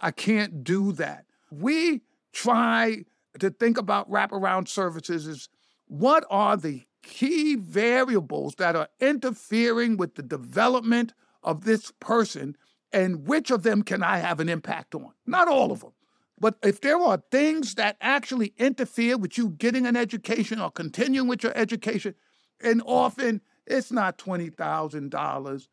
I 0.00 0.10
can't 0.10 0.62
do 0.62 0.92
that. 0.92 1.24
We 1.50 2.02
try 2.32 3.04
to 3.38 3.50
think 3.50 3.78
about 3.78 4.10
wraparound 4.10 4.68
services 4.68 5.26
is 5.26 5.48
what 5.86 6.24
are 6.30 6.56
the 6.56 6.82
key 7.02 7.54
variables 7.54 8.56
that 8.56 8.74
are 8.74 8.88
interfering 9.00 9.96
with 9.96 10.16
the 10.16 10.22
development 10.22 11.12
of 11.42 11.64
this 11.64 11.92
person 12.00 12.56
and 12.92 13.26
which 13.26 13.50
of 13.50 13.62
them 13.62 13.82
can 13.82 14.02
I 14.02 14.18
have 14.18 14.40
an 14.40 14.48
impact 14.48 14.94
on? 14.94 15.12
Not 15.26 15.48
all 15.48 15.70
of 15.70 15.80
them. 15.80 15.92
But 16.38 16.56
if 16.62 16.80
there 16.80 16.98
are 16.98 17.22
things 17.30 17.74
that 17.76 17.96
actually 18.00 18.52
interfere 18.58 19.16
with 19.16 19.38
you 19.38 19.50
getting 19.50 19.86
an 19.86 19.96
education 19.96 20.60
or 20.60 20.70
continuing 20.70 21.28
with 21.28 21.42
your 21.42 21.56
education, 21.56 22.14
and 22.60 22.82
often 22.84 23.40
it's 23.66 23.90
not 23.90 24.18
$20,000, 24.18 25.68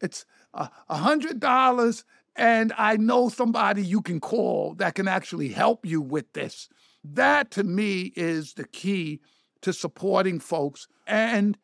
it's 0.00 0.26
a 0.52 0.70
$100, 0.90 2.04
and 2.36 2.72
I 2.76 2.96
know 2.96 3.28
somebody 3.28 3.82
you 3.82 4.02
can 4.02 4.20
call 4.20 4.74
that 4.74 4.94
can 4.94 5.08
actually 5.08 5.48
help 5.48 5.86
you 5.86 6.02
with 6.02 6.32
this. 6.34 6.68
That 7.02 7.50
to 7.52 7.64
me 7.64 8.12
is 8.16 8.54
the 8.54 8.66
key 8.66 9.20
to 9.62 9.72
supporting 9.72 10.40
folks 10.40 10.86
and 11.06 11.56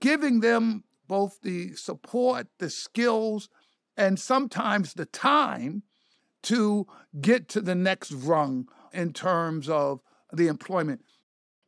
giving 0.00 0.40
them 0.40 0.84
both 1.08 1.40
the 1.42 1.74
support, 1.74 2.46
the 2.58 2.70
skills, 2.70 3.48
and 3.96 4.18
sometimes 4.18 4.94
the 4.94 5.06
time 5.06 5.82
to 6.44 6.86
get 7.20 7.48
to 7.50 7.60
the 7.60 7.74
next 7.74 8.12
rung 8.12 8.68
in 8.92 9.12
terms 9.12 9.68
of 9.68 10.00
the 10.32 10.48
employment. 10.48 11.02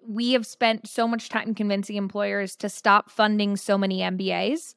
We 0.07 0.33
have 0.33 0.47
spent 0.47 0.89
so 0.89 1.09
much 1.09 1.29
time 1.29 1.55
convincing 1.55 1.97
employers 1.97 2.55
to 2.57 2.69
stop 2.69 3.11
funding 3.11 3.57
so 3.57 3.77
many 3.77 4.01
MBAs 4.01 4.75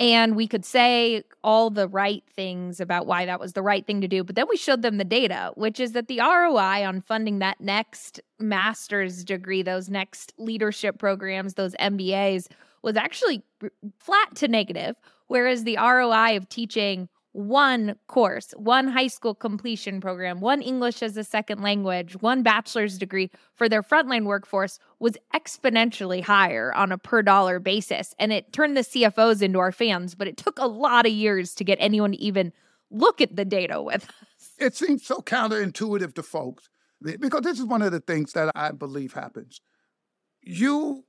and 0.00 0.34
we 0.34 0.48
could 0.48 0.64
say 0.64 1.24
all 1.44 1.68
the 1.68 1.86
right 1.86 2.24
things 2.34 2.80
about 2.80 3.06
why 3.06 3.26
that 3.26 3.38
was 3.38 3.52
the 3.52 3.60
right 3.60 3.86
thing 3.86 4.00
to 4.00 4.08
do. 4.08 4.24
But 4.24 4.34
then 4.34 4.46
we 4.48 4.56
showed 4.56 4.80
them 4.80 4.96
the 4.96 5.04
data, 5.04 5.52
which 5.56 5.78
is 5.78 5.92
that 5.92 6.08
the 6.08 6.20
ROI 6.20 6.86
on 6.86 7.02
funding 7.02 7.40
that 7.40 7.60
next 7.60 8.18
master's 8.38 9.22
degree, 9.24 9.62
those 9.62 9.90
next 9.90 10.32
leadership 10.38 10.98
programs, 10.98 11.52
those 11.52 11.74
MBAs, 11.74 12.46
was 12.82 12.96
actually 12.96 13.42
flat 13.98 14.34
to 14.36 14.48
negative. 14.48 14.96
Whereas 15.26 15.64
the 15.64 15.76
ROI 15.76 16.38
of 16.38 16.48
teaching 16.48 17.10
one 17.32 17.94
course, 18.08 18.52
one 18.56 18.88
high 18.88 19.06
school 19.06 19.34
completion 19.34 20.00
program, 20.00 20.40
one 20.40 20.62
English 20.62 21.02
as 21.02 21.16
a 21.16 21.24
second 21.24 21.62
language, 21.62 22.20
one 22.20 22.42
bachelor's 22.42 22.98
degree 22.98 23.30
for 23.54 23.68
their 23.68 23.82
frontline 23.82 24.24
workforce 24.24 24.78
was 24.98 25.16
exponentially 25.34 26.22
higher 26.22 26.74
on 26.74 26.90
a 26.90 26.98
per 26.98 27.22
dollar 27.22 27.60
basis. 27.60 28.14
And 28.18 28.32
it 28.32 28.52
turned 28.52 28.76
the 28.76 28.80
CFOs 28.80 29.42
into 29.42 29.60
our 29.60 29.72
fans, 29.72 30.14
but 30.14 30.26
it 30.26 30.36
took 30.36 30.58
a 30.58 30.66
lot 30.66 31.06
of 31.06 31.12
years 31.12 31.54
to 31.56 31.64
get 31.64 31.78
anyone 31.80 32.12
to 32.12 32.18
even 32.18 32.52
look 32.90 33.20
at 33.20 33.36
the 33.36 33.44
data 33.44 33.80
with 33.80 34.04
us. 34.04 34.50
It 34.58 34.74
seems 34.74 35.06
so 35.06 35.20
counterintuitive 35.20 36.14
to 36.14 36.22
folks 36.22 36.68
because 37.02 37.42
this 37.42 37.58
is 37.58 37.64
one 37.64 37.82
of 37.82 37.92
the 37.92 38.00
things 38.00 38.32
that 38.32 38.50
I 38.54 38.72
believe 38.72 39.14
happens. 39.14 39.60
You 40.42 41.04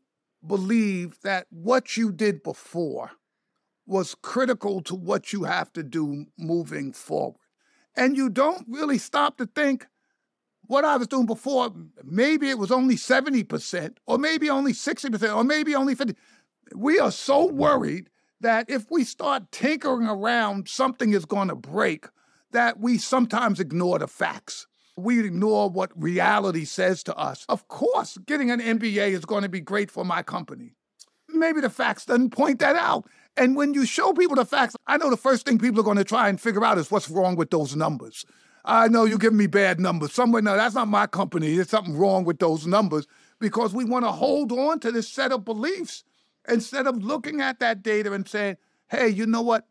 believe 0.45 1.19
that 1.23 1.47
what 1.49 1.97
you 1.97 2.11
did 2.11 2.43
before 2.43 3.11
was 3.91 4.15
critical 4.15 4.81
to 4.81 4.95
what 4.95 5.33
you 5.33 5.43
have 5.43 5.71
to 5.73 5.83
do 5.83 6.25
moving 6.37 6.93
forward. 6.93 7.37
And 7.95 8.15
you 8.15 8.29
don't 8.29 8.65
really 8.69 8.97
stop 8.97 9.37
to 9.37 9.45
think 9.45 9.85
what 10.67 10.85
I 10.85 10.95
was 10.95 11.09
doing 11.09 11.25
before, 11.25 11.73
maybe 12.05 12.49
it 12.49 12.57
was 12.57 12.71
only 12.71 12.95
70%, 12.95 13.97
or 14.07 14.17
maybe 14.17 14.49
only 14.49 14.71
60%, 14.71 15.35
or 15.35 15.43
maybe 15.43 15.75
only 15.75 15.93
50. 15.93 16.15
We 16.73 16.99
are 16.99 17.11
so 17.11 17.45
worried 17.45 18.09
that 18.39 18.69
if 18.69 18.89
we 18.89 19.03
start 19.03 19.51
tinkering 19.51 20.07
around, 20.07 20.69
something 20.69 21.11
is 21.11 21.25
going 21.25 21.49
to 21.49 21.55
break, 21.55 22.07
that 22.51 22.79
we 22.79 22.97
sometimes 22.97 23.59
ignore 23.59 23.99
the 23.99 24.07
facts. 24.07 24.67
We 24.95 25.19
ignore 25.19 25.69
what 25.69 25.91
reality 26.01 26.63
says 26.63 27.03
to 27.03 27.15
us. 27.17 27.45
Of 27.49 27.67
course, 27.67 28.17
getting 28.25 28.51
an 28.51 28.61
MBA 28.61 29.09
is 29.09 29.25
going 29.25 29.43
to 29.43 29.49
be 29.49 29.59
great 29.59 29.91
for 29.91 30.05
my 30.05 30.23
company. 30.23 30.75
Maybe 31.27 31.59
the 31.59 31.69
facts 31.69 32.05
doesn't 32.05 32.29
point 32.29 32.59
that 32.59 32.77
out. 32.77 33.05
And 33.37 33.55
when 33.55 33.73
you 33.73 33.85
show 33.85 34.13
people 34.13 34.35
the 34.35 34.45
facts, 34.45 34.75
I 34.87 34.97
know 34.97 35.09
the 35.09 35.17
first 35.17 35.45
thing 35.45 35.57
people 35.57 35.79
are 35.79 35.83
going 35.83 35.97
to 35.97 36.03
try 36.03 36.29
and 36.29 36.39
figure 36.39 36.65
out 36.65 36.77
is 36.77 36.91
what's 36.91 37.09
wrong 37.09 37.35
with 37.35 37.49
those 37.49 37.75
numbers. 37.75 38.25
I 38.63 38.87
know 38.87 39.05
you're 39.05 39.17
giving 39.17 39.37
me 39.37 39.47
bad 39.47 39.79
numbers. 39.79 40.13
Somewhere, 40.13 40.41
no, 40.41 40.55
that's 40.55 40.75
not 40.75 40.87
my 40.87 41.07
company. 41.07 41.55
There's 41.55 41.69
something 41.69 41.97
wrong 41.97 42.25
with 42.25 42.39
those 42.39 42.67
numbers 42.67 43.07
because 43.39 43.73
we 43.73 43.85
want 43.85 44.05
to 44.05 44.11
hold 44.11 44.51
on 44.51 44.79
to 44.81 44.91
this 44.91 45.09
set 45.09 45.31
of 45.31 45.45
beliefs 45.45 46.03
instead 46.47 46.87
of 46.87 47.03
looking 47.03 47.41
at 47.41 47.59
that 47.59 47.81
data 47.81 48.13
and 48.13 48.27
saying, 48.27 48.57
hey, 48.89 49.07
you 49.07 49.25
know 49.25 49.41
what? 49.41 49.67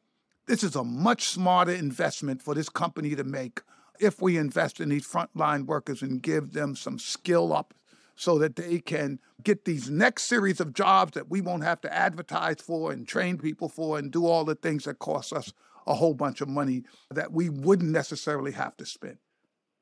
This 0.47 0.65
is 0.65 0.75
a 0.75 0.83
much 0.83 1.29
smarter 1.29 1.73
investment 1.73 2.43
for 2.43 2.55
this 2.55 2.69
company 2.69 3.15
to 3.15 3.23
make 3.23 3.61
if 4.01 4.21
we 4.21 4.37
invest 4.39 4.81
in 4.81 4.89
these 4.89 5.07
frontline 5.07 5.67
workers 5.67 6.03
and 6.03 6.23
give 6.23 6.53
them 6.53 6.75
some 6.75 6.99
skill 6.99 7.53
up 7.53 7.75
so 8.21 8.39
that 8.39 8.57
they 8.57 8.79
can 8.79 9.19
get 9.43 9.65
these 9.65 9.89
next 9.89 10.25
series 10.25 10.61
of 10.61 10.75
jobs 10.75 11.13
that 11.13 11.31
we 11.31 11.41
won't 11.41 11.65
have 11.65 11.81
to 11.81 11.91
advertise 11.91 12.61
for 12.61 12.93
and 12.93 13.09
train 13.09 13.39
people 13.39 13.67
for 13.67 13.99
and 13.99 14.13
do 14.13 14.27
all 14.27 14.45
the 14.45 14.55
things 14.55 14.85
that 14.85 14.99
cost 14.99 15.33
us 15.33 15.55
a 15.87 15.95
whole 15.95 16.13
bunch 16.13 16.43
of 16.43 16.49
money 16.49 16.83
that 17.11 17.33
we 17.33 17.49
wouldn't 17.49 17.91
necessarily 17.91 18.53
have 18.53 18.77
to 18.77 18.85
spend. 18.85 19.17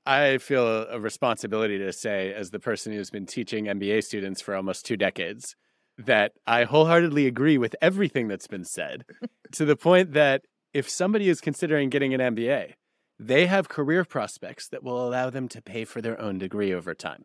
I 0.06 0.38
feel 0.38 0.64
a 0.84 1.00
responsibility 1.00 1.78
to 1.78 1.92
say, 1.92 2.32
as 2.32 2.50
the 2.50 2.60
person 2.60 2.92
who's 2.92 3.10
been 3.10 3.26
teaching 3.26 3.64
MBA 3.64 4.04
students 4.04 4.40
for 4.40 4.54
almost 4.54 4.86
two 4.86 4.96
decades, 4.96 5.56
that 5.98 6.30
I 6.46 6.62
wholeheartedly 6.62 7.26
agree 7.26 7.58
with 7.58 7.74
everything 7.82 8.28
that's 8.28 8.46
been 8.46 8.64
said 8.64 9.04
to 9.52 9.64
the 9.64 9.76
point 9.76 10.12
that 10.12 10.42
if 10.72 10.88
somebody 10.88 11.28
is 11.28 11.40
considering 11.40 11.90
getting 11.90 12.14
an 12.14 12.36
MBA, 12.36 12.74
they 13.18 13.46
have 13.46 13.68
career 13.68 14.04
prospects 14.04 14.68
that 14.68 14.84
will 14.84 15.04
allow 15.04 15.28
them 15.28 15.48
to 15.48 15.60
pay 15.60 15.84
for 15.84 16.00
their 16.00 16.20
own 16.20 16.38
degree 16.38 16.72
over 16.72 16.94
time. 16.94 17.24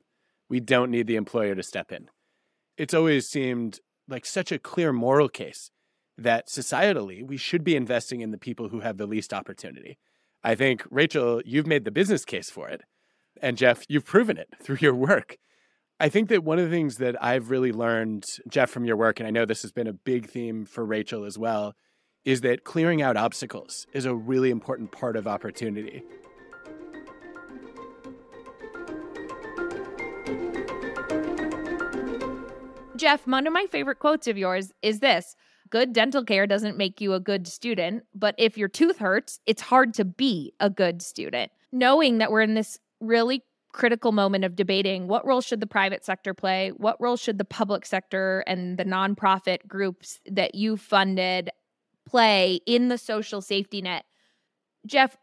We 0.53 0.59
don't 0.59 0.91
need 0.91 1.07
the 1.07 1.15
employer 1.15 1.55
to 1.55 1.63
step 1.63 1.91
in. 1.91 2.09
It's 2.77 2.93
always 2.93 3.27
seemed 3.27 3.79
like 4.07 4.23
such 4.23 4.51
a 4.51 4.59
clear 4.59 4.93
moral 4.93 5.27
case 5.27 5.71
that 6.15 6.47
societally 6.47 7.25
we 7.25 7.37
should 7.37 7.63
be 7.63 7.75
investing 7.75 8.21
in 8.21 8.29
the 8.29 8.37
people 8.37 8.69
who 8.69 8.81
have 8.81 8.97
the 8.97 9.07
least 9.07 9.33
opportunity. 9.33 9.97
I 10.43 10.53
think, 10.53 10.83
Rachel, 10.91 11.41
you've 11.43 11.65
made 11.65 11.85
the 11.85 11.91
business 11.91 12.23
case 12.23 12.51
for 12.51 12.69
it. 12.69 12.81
And 13.41 13.57
Jeff, 13.57 13.83
you've 13.89 14.05
proven 14.05 14.37
it 14.37 14.49
through 14.61 14.77
your 14.79 14.93
work. 14.93 15.37
I 15.99 16.07
think 16.07 16.29
that 16.29 16.43
one 16.43 16.59
of 16.59 16.65
the 16.65 16.75
things 16.75 16.97
that 16.97 17.15
I've 17.19 17.49
really 17.49 17.71
learned, 17.71 18.23
Jeff, 18.47 18.69
from 18.69 18.85
your 18.85 18.95
work, 18.95 19.19
and 19.19 19.25
I 19.25 19.31
know 19.31 19.45
this 19.45 19.63
has 19.63 19.71
been 19.71 19.87
a 19.87 19.93
big 19.93 20.29
theme 20.29 20.65
for 20.65 20.85
Rachel 20.85 21.25
as 21.25 21.35
well, 21.35 21.73
is 22.25 22.41
that 22.41 22.63
clearing 22.63 23.01
out 23.01 23.17
obstacles 23.17 23.87
is 23.91 24.05
a 24.05 24.13
really 24.13 24.51
important 24.51 24.91
part 24.91 25.17
of 25.17 25.25
opportunity. 25.25 26.03
Jeff, 33.03 33.27
one 33.27 33.45
of 33.45 33.51
my 33.51 33.65
favorite 33.65 33.99
quotes 33.99 34.29
of 34.29 34.37
yours 34.37 34.71
is 34.81 35.01
this 35.01 35.35
good 35.69 35.91
dental 35.91 36.23
care 36.23 36.47
doesn't 36.47 36.77
make 36.77 37.01
you 37.01 37.13
a 37.13 37.19
good 37.19 37.49
student, 37.49 38.03
but 38.15 38.33
if 38.37 38.57
your 38.57 38.69
tooth 38.69 38.97
hurts, 38.99 39.41
it's 39.45 39.61
hard 39.61 39.93
to 39.95 40.05
be 40.05 40.53
a 40.61 40.69
good 40.69 41.01
student. 41.01 41.51
Knowing 41.73 42.19
that 42.19 42.31
we're 42.31 42.39
in 42.39 42.53
this 42.53 42.79
really 43.01 43.43
critical 43.73 44.13
moment 44.13 44.45
of 44.45 44.55
debating 44.55 45.09
what 45.09 45.25
role 45.25 45.41
should 45.41 45.59
the 45.59 45.67
private 45.67 46.05
sector 46.05 46.33
play, 46.33 46.69
what 46.77 46.95
role 47.01 47.17
should 47.17 47.37
the 47.37 47.43
public 47.43 47.85
sector 47.85 48.41
and 48.47 48.77
the 48.77 48.85
nonprofit 48.85 49.67
groups 49.67 50.21
that 50.25 50.55
you 50.55 50.77
funded 50.77 51.49
play 52.07 52.61
in 52.65 52.87
the 52.87 52.97
social 52.97 53.41
safety 53.41 53.81
net. 53.81 54.05
Jeff, 54.87 55.17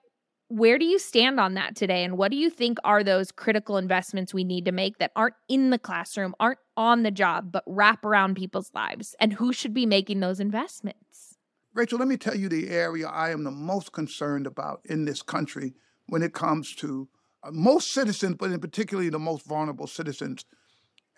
where 0.51 0.81
do 0.81 0.85
you 0.85 0.99
stand 0.99 1.39
on 1.39 1.55
that 1.55 1.77
today? 1.77 2.03
And 2.03 2.19
what 2.19 2.33
do 2.33 2.37
you 2.37 2.51
think 2.51 2.79
are 2.83 3.05
those 3.05 3.31
critical 3.31 3.77
investments 3.77 4.35
we 4.35 4.43
need 4.43 4.65
to 4.65 4.73
make 4.73 4.99
that 4.99 5.13
aren't 5.15 5.37
in 5.49 5.71
the 5.71 5.79
classroom, 5.79 6.35
aren't 6.41 6.59
on 6.77 7.05
the 7.05 7.13
job, 7.13 7.53
but 7.53 7.63
wrap 7.69 8.05
around 8.05 8.35
people's 8.35 8.73
lives? 8.75 9.15
And 9.21 9.35
who 9.35 9.53
should 9.53 9.73
be 9.73 9.87
making 9.87 10.19
those 10.19 10.41
investments? 10.41 11.39
Rachel, 11.73 12.01
let 12.01 12.09
me 12.09 12.17
tell 12.17 12.35
you 12.35 12.49
the 12.49 12.69
area 12.69 13.07
I 13.07 13.31
am 13.31 13.45
the 13.45 13.53
most 13.53 13.93
concerned 13.93 14.45
about 14.45 14.81
in 14.85 15.05
this 15.05 15.23
country 15.23 15.73
when 16.07 16.21
it 16.21 16.35
comes 16.35 16.75
to 16.77 17.09
uh, 17.45 17.53
most 17.53 17.93
citizens, 17.93 18.35
but 18.37 18.51
in 18.51 18.59
particularly 18.59 19.09
the 19.09 19.21
most 19.21 19.47
vulnerable 19.47 19.87
citizens. 19.87 20.45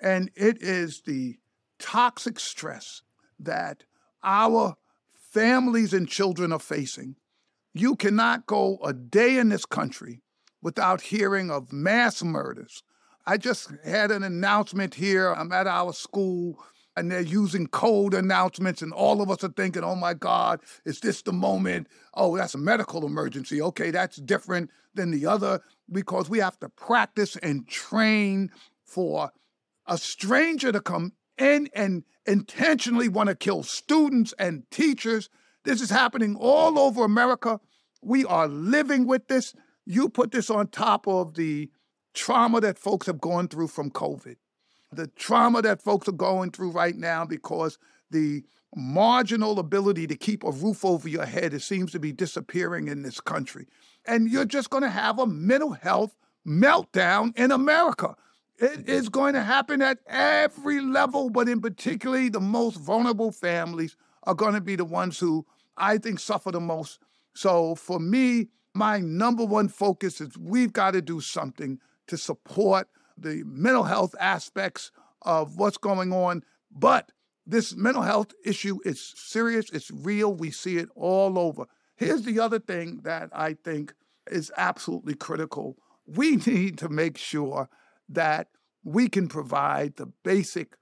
And 0.03 0.31
it 0.37 0.61
is 0.61 1.01
the 1.07 1.38
toxic 1.79 2.38
stress 2.38 3.01
that 3.40 3.85
our 4.23 4.77
families 5.14 5.95
and 5.95 6.07
children 6.07 6.53
are 6.53 6.59
facing 6.59 7.16
you 7.75 7.97
cannot 7.97 8.47
go 8.47 8.79
a 8.85 8.93
day 8.93 9.39
in 9.39 9.49
this 9.49 9.65
country 9.65 10.21
without 10.61 11.01
hearing 11.01 11.51
of 11.51 11.73
mass 11.73 12.23
murders. 12.23 12.83
I 13.27 13.37
just 13.37 13.71
had 13.85 14.11
an 14.11 14.23
announcement 14.23 14.95
here. 14.95 15.33
I'm 15.33 15.53
at 15.53 15.67
our 15.67 15.93
school 15.93 16.63
and 16.97 17.11
they're 17.11 17.21
using 17.21 17.67
code 17.69 18.13
announcements, 18.13 18.83
and 18.83 18.93
all 18.93 19.23
of 19.23 19.31
us 19.31 19.43
are 19.43 19.49
thinking, 19.49 19.83
oh 19.83 19.95
my 19.95 20.13
God, 20.13 20.61
is 20.85 21.01
this 21.01 21.23
the 21.23 21.33
moment? 21.33 21.89
Oh, 22.15 22.37
that's 22.37 22.55
a 22.55 22.59
medical 22.59 23.07
emergency. 23.07 23.63
Okay, 23.63 23.91
that's 23.91 24.17
different 24.17 24.71
than 24.95 25.11
the 25.11 25.27
other 25.27 25.63
because 25.91 26.29
we 26.29 26.39
have 26.41 26.59
to 26.61 26.69
practice 26.69 27.37
and 27.37 27.67
train 27.67 28.51
for 28.85 29.31
a 29.87 29.97
stranger 29.97 30.71
to 30.71 30.81
come 30.81 31.13
in 31.39 31.69
and 31.75 32.05
intentionally 32.27 33.09
want 33.09 33.29
to 33.29 33.35
kill 33.35 33.63
students 33.63 34.35
and 34.39 34.65
teachers 34.71 35.31
this 35.64 35.81
is 35.81 35.90
happening 35.90 36.37
all 36.37 36.79
over 36.79 37.05
America. 37.05 37.61
We 38.03 38.25
are 38.25 38.48
living 38.48 39.07
with 39.07 39.29
this. 39.29 39.55
You 39.87 40.09
put 40.09 40.33
this 40.33 40.51
on 40.51 40.68
top 40.68 41.07
of 41.07 41.35
the 41.35 41.70
trauma 42.14 42.61
that 42.61 42.79
folks 42.79 43.07
have 43.07 43.20
gone 43.20 43.48
through 43.48 43.68
from 43.68 43.90
COVID, 43.90 44.37
the 44.92 45.07
trauma 45.09 45.62
that 45.62 45.83
folks 45.83 46.09
are 46.09 46.12
going 46.12 46.51
through 46.51 46.70
right 46.70 46.96
now 46.96 47.25
because 47.25 47.79
the 48.11 48.44
marginal 48.75 49.59
ability 49.59 50.07
to 50.07 50.16
keep 50.16 50.44
a 50.44 50.51
roof 50.51 50.85
over 50.85 51.09
your 51.09 51.27
head 51.27 51.53
it 51.53 51.61
seems 51.61 51.92
to 51.92 51.98
be 51.98 52.12
disappearing 52.12 52.88
in 52.88 53.03
this 53.03 53.20
country. 53.20 53.66
And 54.07 54.31
you're 54.31 54.44
just 54.44 54.70
going 54.70 54.83
to 54.83 54.90
have 54.90 55.18
a 55.18 55.27
mental 55.27 55.72
health 55.72 56.16
meltdown 56.46 57.37
in 57.38 57.53
America. 57.53 58.16
It 58.59 58.88
is 58.88 59.09
going 59.09 59.35
to 59.35 59.42
happen 59.42 59.83
at 59.83 59.98
every 60.07 60.81
level, 60.81 61.31
but 61.31 61.48
in 61.48 61.61
particularly 61.61 62.29
the 62.29 62.40
most 62.40 62.77
vulnerable 62.77 63.33
families 63.33 63.96
are 64.25 64.35
going 64.35 64.55
to 64.55 64.61
be 64.61 64.77
the 64.77 64.85
ones 64.85 65.19
who 65.19 65.47
I 65.77 65.99
think 65.99 66.19
suffer 66.19 66.51
the 66.51 66.61
most. 66.61 66.99
So 67.35 67.75
for 67.75 67.99
me, 67.99 68.49
my 68.75 68.99
number 68.99 69.45
one 69.45 69.69
focus 69.69 70.21
is 70.21 70.37
we've 70.39 70.73
got 70.73 70.93
to 70.93 71.03
do 71.03 71.21
something 71.21 71.79
to 72.07 72.17
support 72.17 72.89
the 73.17 73.43
mental 73.47 73.85
health 73.85 74.15
aspects 74.19 74.91
of 75.23 75.57
what's 75.57 75.77
going 75.77 76.13
on. 76.13 76.43
But 76.71 77.13
this 77.47 77.75
mental 77.75 78.03
health 78.03 78.33
issue 78.45 78.79
is 78.85 79.13
serious, 79.17 79.71
it's 79.71 79.91
real, 79.91 80.35
we 80.35 80.51
see 80.51 80.79
it 80.79 80.89
all 80.95 81.39
over. 81.39 81.67
Here's 81.97 82.23
the 82.23 82.41
other 82.41 82.59
thing 82.59 83.01
that 83.03 83.31
I 83.33 83.55
think 83.55 83.95
is 84.31 84.53
absolutely 84.57 85.15
critical 85.15 85.77
we 86.07 86.37
need 86.47 86.79
to 86.79 86.89
make 86.89 87.19
sure 87.19 87.69
that 88.09 88.49
we 88.85 89.09
can 89.09 89.29
provide 89.29 89.97
the 89.97 90.07
basic 90.25 90.77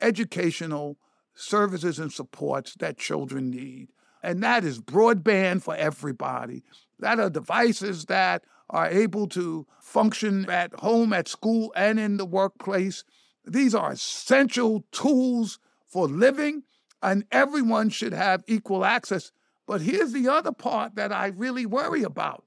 educational 0.00 0.98
services 1.36 1.98
and 1.98 2.12
supports 2.12 2.74
that 2.80 2.98
children 2.98 3.50
need. 3.50 3.88
And 4.22 4.42
that 4.42 4.64
is 4.64 4.80
broadband 4.80 5.62
for 5.62 5.76
everybody. 5.76 6.64
That 6.98 7.20
are 7.20 7.30
devices 7.30 8.06
that 8.06 8.42
are 8.70 8.88
able 8.88 9.28
to 9.28 9.66
function 9.80 10.50
at 10.50 10.74
home, 10.74 11.12
at 11.12 11.28
school, 11.28 11.72
and 11.76 12.00
in 12.00 12.16
the 12.16 12.24
workplace. 12.24 13.04
These 13.44 13.74
are 13.74 13.92
essential 13.92 14.84
tools 14.90 15.60
for 15.86 16.08
living, 16.08 16.64
and 17.02 17.24
everyone 17.30 17.90
should 17.90 18.12
have 18.12 18.42
equal 18.48 18.84
access. 18.84 19.30
But 19.66 19.82
here's 19.82 20.12
the 20.12 20.28
other 20.28 20.52
part 20.52 20.96
that 20.96 21.12
I 21.12 21.28
really 21.28 21.66
worry 21.66 22.02
about 22.02 22.44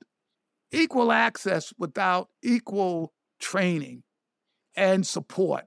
equal 0.71 1.11
access 1.11 1.73
without 1.77 2.29
equal 2.41 3.13
training 3.39 4.03
and 4.75 5.05
support 5.05 5.65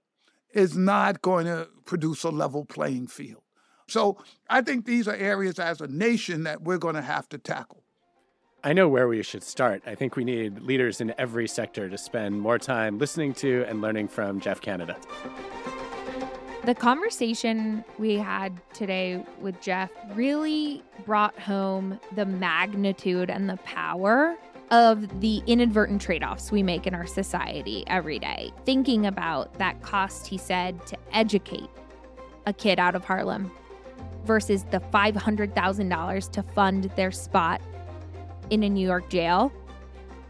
is 0.52 0.76
not 0.76 1.22
going 1.22 1.46
to 1.46 1.68
produce 1.84 2.24
a 2.24 2.30
level 2.30 2.64
playing 2.64 3.06
field. 3.06 3.42
So 3.88 4.18
I 4.48 4.62
think 4.62 4.86
these 4.86 5.08
are 5.08 5.14
areas 5.14 5.58
as 5.58 5.80
a 5.80 5.86
nation 5.86 6.44
that 6.44 6.62
we're 6.62 6.78
going 6.78 6.94
to 6.94 7.02
have 7.02 7.28
to 7.30 7.38
tackle. 7.38 7.82
I 8.64 8.72
know 8.72 8.88
where 8.88 9.08
we 9.08 9.22
should 9.22 9.42
start. 9.42 9.82
I 9.86 9.96
think 9.96 10.14
we 10.14 10.24
need 10.24 10.60
leaders 10.60 11.00
in 11.00 11.12
every 11.18 11.48
sector 11.48 11.88
to 11.88 11.98
spend 11.98 12.40
more 12.40 12.58
time 12.58 12.98
listening 12.98 13.34
to 13.34 13.64
and 13.68 13.80
learning 13.80 14.08
from 14.08 14.40
Jeff 14.40 14.60
Canada. 14.60 14.96
The 16.64 16.76
conversation 16.76 17.84
we 17.98 18.14
had 18.14 18.60
today 18.72 19.26
with 19.40 19.60
Jeff 19.60 19.90
really 20.14 20.84
brought 21.04 21.36
home 21.40 21.98
the 22.14 22.24
magnitude 22.24 23.30
and 23.30 23.50
the 23.50 23.56
power 23.58 24.36
of 24.72 25.20
the 25.20 25.42
inadvertent 25.46 26.00
trade 26.00 26.24
offs 26.24 26.50
we 26.50 26.62
make 26.62 26.86
in 26.86 26.94
our 26.94 27.06
society 27.06 27.84
every 27.88 28.18
day. 28.18 28.50
Thinking 28.64 29.06
about 29.06 29.52
that 29.58 29.80
cost, 29.82 30.26
he 30.26 30.38
said, 30.38 30.84
to 30.86 30.96
educate 31.12 31.68
a 32.46 32.54
kid 32.54 32.78
out 32.78 32.94
of 32.94 33.04
Harlem 33.04 33.52
versus 34.24 34.64
the 34.64 34.80
$500,000 34.80 36.30
to 36.30 36.42
fund 36.42 36.90
their 36.96 37.10
spot 37.10 37.60
in 38.48 38.62
a 38.62 38.68
New 38.68 38.86
York 38.86 39.08
jail 39.10 39.52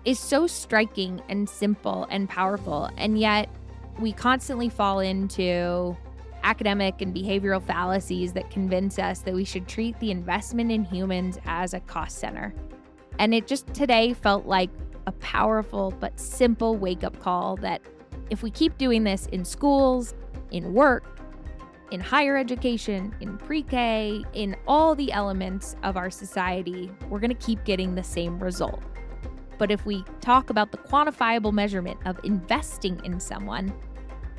is 0.05 0.18
so 0.18 0.48
striking 0.48 1.22
and 1.28 1.48
simple 1.48 2.09
and 2.11 2.28
powerful. 2.28 2.90
And 2.96 3.18
yet, 3.18 3.48
we 4.00 4.11
constantly 4.11 4.68
fall 4.68 4.98
into 4.98 5.96
academic 6.42 7.00
and 7.00 7.14
behavioral 7.14 7.62
fallacies 7.62 8.33
that 8.33 8.50
convince 8.50 8.98
us 8.98 9.20
that 9.20 9.35
we 9.35 9.44
should 9.44 9.68
treat 9.68 9.96
the 10.00 10.11
investment 10.11 10.72
in 10.72 10.83
humans 10.85 11.38
as 11.44 11.74
a 11.74 11.81
cost 11.81 12.18
center. 12.18 12.52
And 13.22 13.32
it 13.32 13.46
just 13.46 13.72
today 13.72 14.14
felt 14.14 14.46
like 14.46 14.68
a 15.06 15.12
powerful 15.12 15.94
but 16.00 16.18
simple 16.18 16.76
wake 16.76 17.04
up 17.04 17.20
call 17.20 17.54
that 17.58 17.80
if 18.30 18.42
we 18.42 18.50
keep 18.50 18.76
doing 18.78 19.04
this 19.04 19.26
in 19.26 19.44
schools, 19.44 20.12
in 20.50 20.74
work, 20.74 21.20
in 21.92 22.00
higher 22.00 22.37
education, 22.37 23.14
in 23.20 23.38
pre 23.38 23.62
K, 23.62 24.24
in 24.32 24.56
all 24.66 24.96
the 24.96 25.12
elements 25.12 25.76
of 25.85 25.96
our 25.96 26.11
society, 26.11 26.90
we're 27.08 27.20
going 27.20 27.30
to 27.30 27.46
keep 27.46 27.62
getting 27.62 27.94
the 27.94 28.02
same 28.02 28.42
result. 28.42 28.82
But 29.56 29.70
if 29.70 29.87
we 29.87 30.04
talk 30.20 30.50
about 30.50 30.72
the 30.72 30.78
quantifiable 30.78 31.52
measurement 31.52 32.00
of 32.06 32.18
investing 32.24 33.00
in 33.04 33.20
someone 33.20 33.72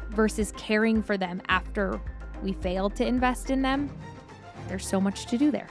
versus 0.10 0.52
caring 0.58 1.02
for 1.02 1.16
them 1.16 1.42
after 1.48 2.02
we 2.42 2.52
fail 2.52 2.90
to 2.90 3.08
invest 3.08 3.50
in 3.50 3.62
them, 3.62 3.90
there's 4.68 4.86
so 4.86 5.00
much 5.00 5.26
to 5.28 5.38
do 5.38 5.52
there. 5.52 5.70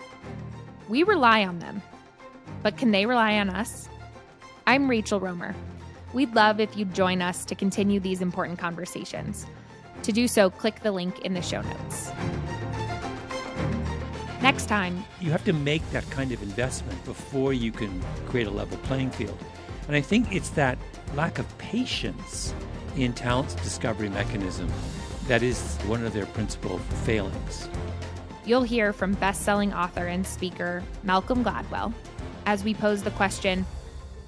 We 0.88 1.02
rely 1.02 1.44
on 1.44 1.58
them 1.58 1.82
but 2.62 2.76
can 2.76 2.90
they 2.90 3.06
rely 3.06 3.38
on 3.38 3.50
us? 3.50 3.88
I'm 4.66 4.88
Rachel 4.88 5.20
Romer. 5.20 5.54
We'd 6.12 6.34
love 6.34 6.60
if 6.60 6.76
you'd 6.76 6.94
join 6.94 7.22
us 7.22 7.44
to 7.46 7.54
continue 7.54 7.98
these 7.98 8.20
important 8.20 8.58
conversations. 8.58 9.46
To 10.02 10.12
do 10.12 10.28
so, 10.28 10.50
click 10.50 10.80
the 10.80 10.92
link 10.92 11.20
in 11.20 11.34
the 11.34 11.42
show 11.42 11.62
notes. 11.62 12.12
Next 14.42 14.66
time, 14.66 15.04
you 15.20 15.30
have 15.30 15.44
to 15.44 15.52
make 15.52 15.88
that 15.90 16.08
kind 16.10 16.32
of 16.32 16.42
investment 16.42 17.04
before 17.04 17.52
you 17.52 17.70
can 17.70 18.02
create 18.26 18.46
a 18.46 18.50
level 18.50 18.76
playing 18.78 19.10
field. 19.10 19.38
And 19.86 19.96
I 19.96 20.00
think 20.00 20.34
it's 20.34 20.50
that 20.50 20.78
lack 21.14 21.38
of 21.38 21.58
patience 21.58 22.54
in 22.96 23.12
talent's 23.12 23.54
discovery 23.54 24.08
mechanism 24.08 24.70
that 25.28 25.42
is 25.42 25.76
one 25.86 26.04
of 26.04 26.12
their 26.12 26.26
principal 26.26 26.78
failings. 27.04 27.68
You'll 28.44 28.64
hear 28.64 28.92
from 28.92 29.12
best-selling 29.14 29.72
author 29.72 30.06
and 30.06 30.26
speaker 30.26 30.82
Malcolm 31.04 31.44
Gladwell 31.44 31.94
as 32.46 32.64
we 32.64 32.74
pose 32.74 33.02
the 33.02 33.10
question 33.12 33.64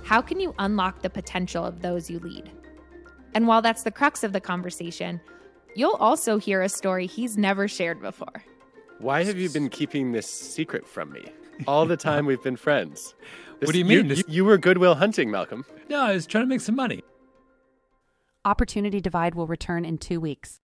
how 0.04 0.20
can 0.20 0.38
you 0.38 0.54
unlock 0.58 1.00
the 1.00 1.08
potential 1.08 1.64
of 1.64 1.80
those 1.80 2.10
you 2.10 2.18
lead? 2.18 2.50
And 3.34 3.46
while 3.46 3.62
that's 3.62 3.84
the 3.84 3.90
crux 3.90 4.22
of 4.22 4.34
the 4.34 4.40
conversation, 4.40 5.18
you'll 5.74 5.96
also 5.96 6.38
hear 6.38 6.60
a 6.60 6.68
story 6.68 7.06
he's 7.06 7.38
never 7.38 7.66
shared 7.66 8.02
before. 8.02 8.44
Why 8.98 9.24
have 9.24 9.38
you 9.38 9.48
been 9.48 9.70
keeping 9.70 10.12
this 10.12 10.28
secret 10.28 10.86
from 10.86 11.10
me? 11.10 11.24
All 11.66 11.86
the 11.86 11.96
time 11.96 12.26
we've 12.26 12.42
been 12.42 12.56
friends. 12.56 13.14
This, 13.60 13.68
what 13.68 13.72
do 13.74 13.78
you 13.78 13.84
mean? 13.84 14.10
You, 14.10 14.24
you 14.26 14.44
were 14.44 14.58
Good 14.58 14.78
Will 14.78 14.96
Hunting, 14.96 15.30
Malcolm. 15.30 15.64
No, 15.88 16.00
I 16.00 16.12
was 16.12 16.26
trying 16.26 16.42
to 16.42 16.48
make 16.48 16.60
some 16.60 16.74
money. 16.74 17.04
Opportunity 18.44 19.00
Divide 19.00 19.36
will 19.36 19.46
return 19.46 19.84
in 19.84 19.96
two 19.96 20.20
weeks. 20.20 20.60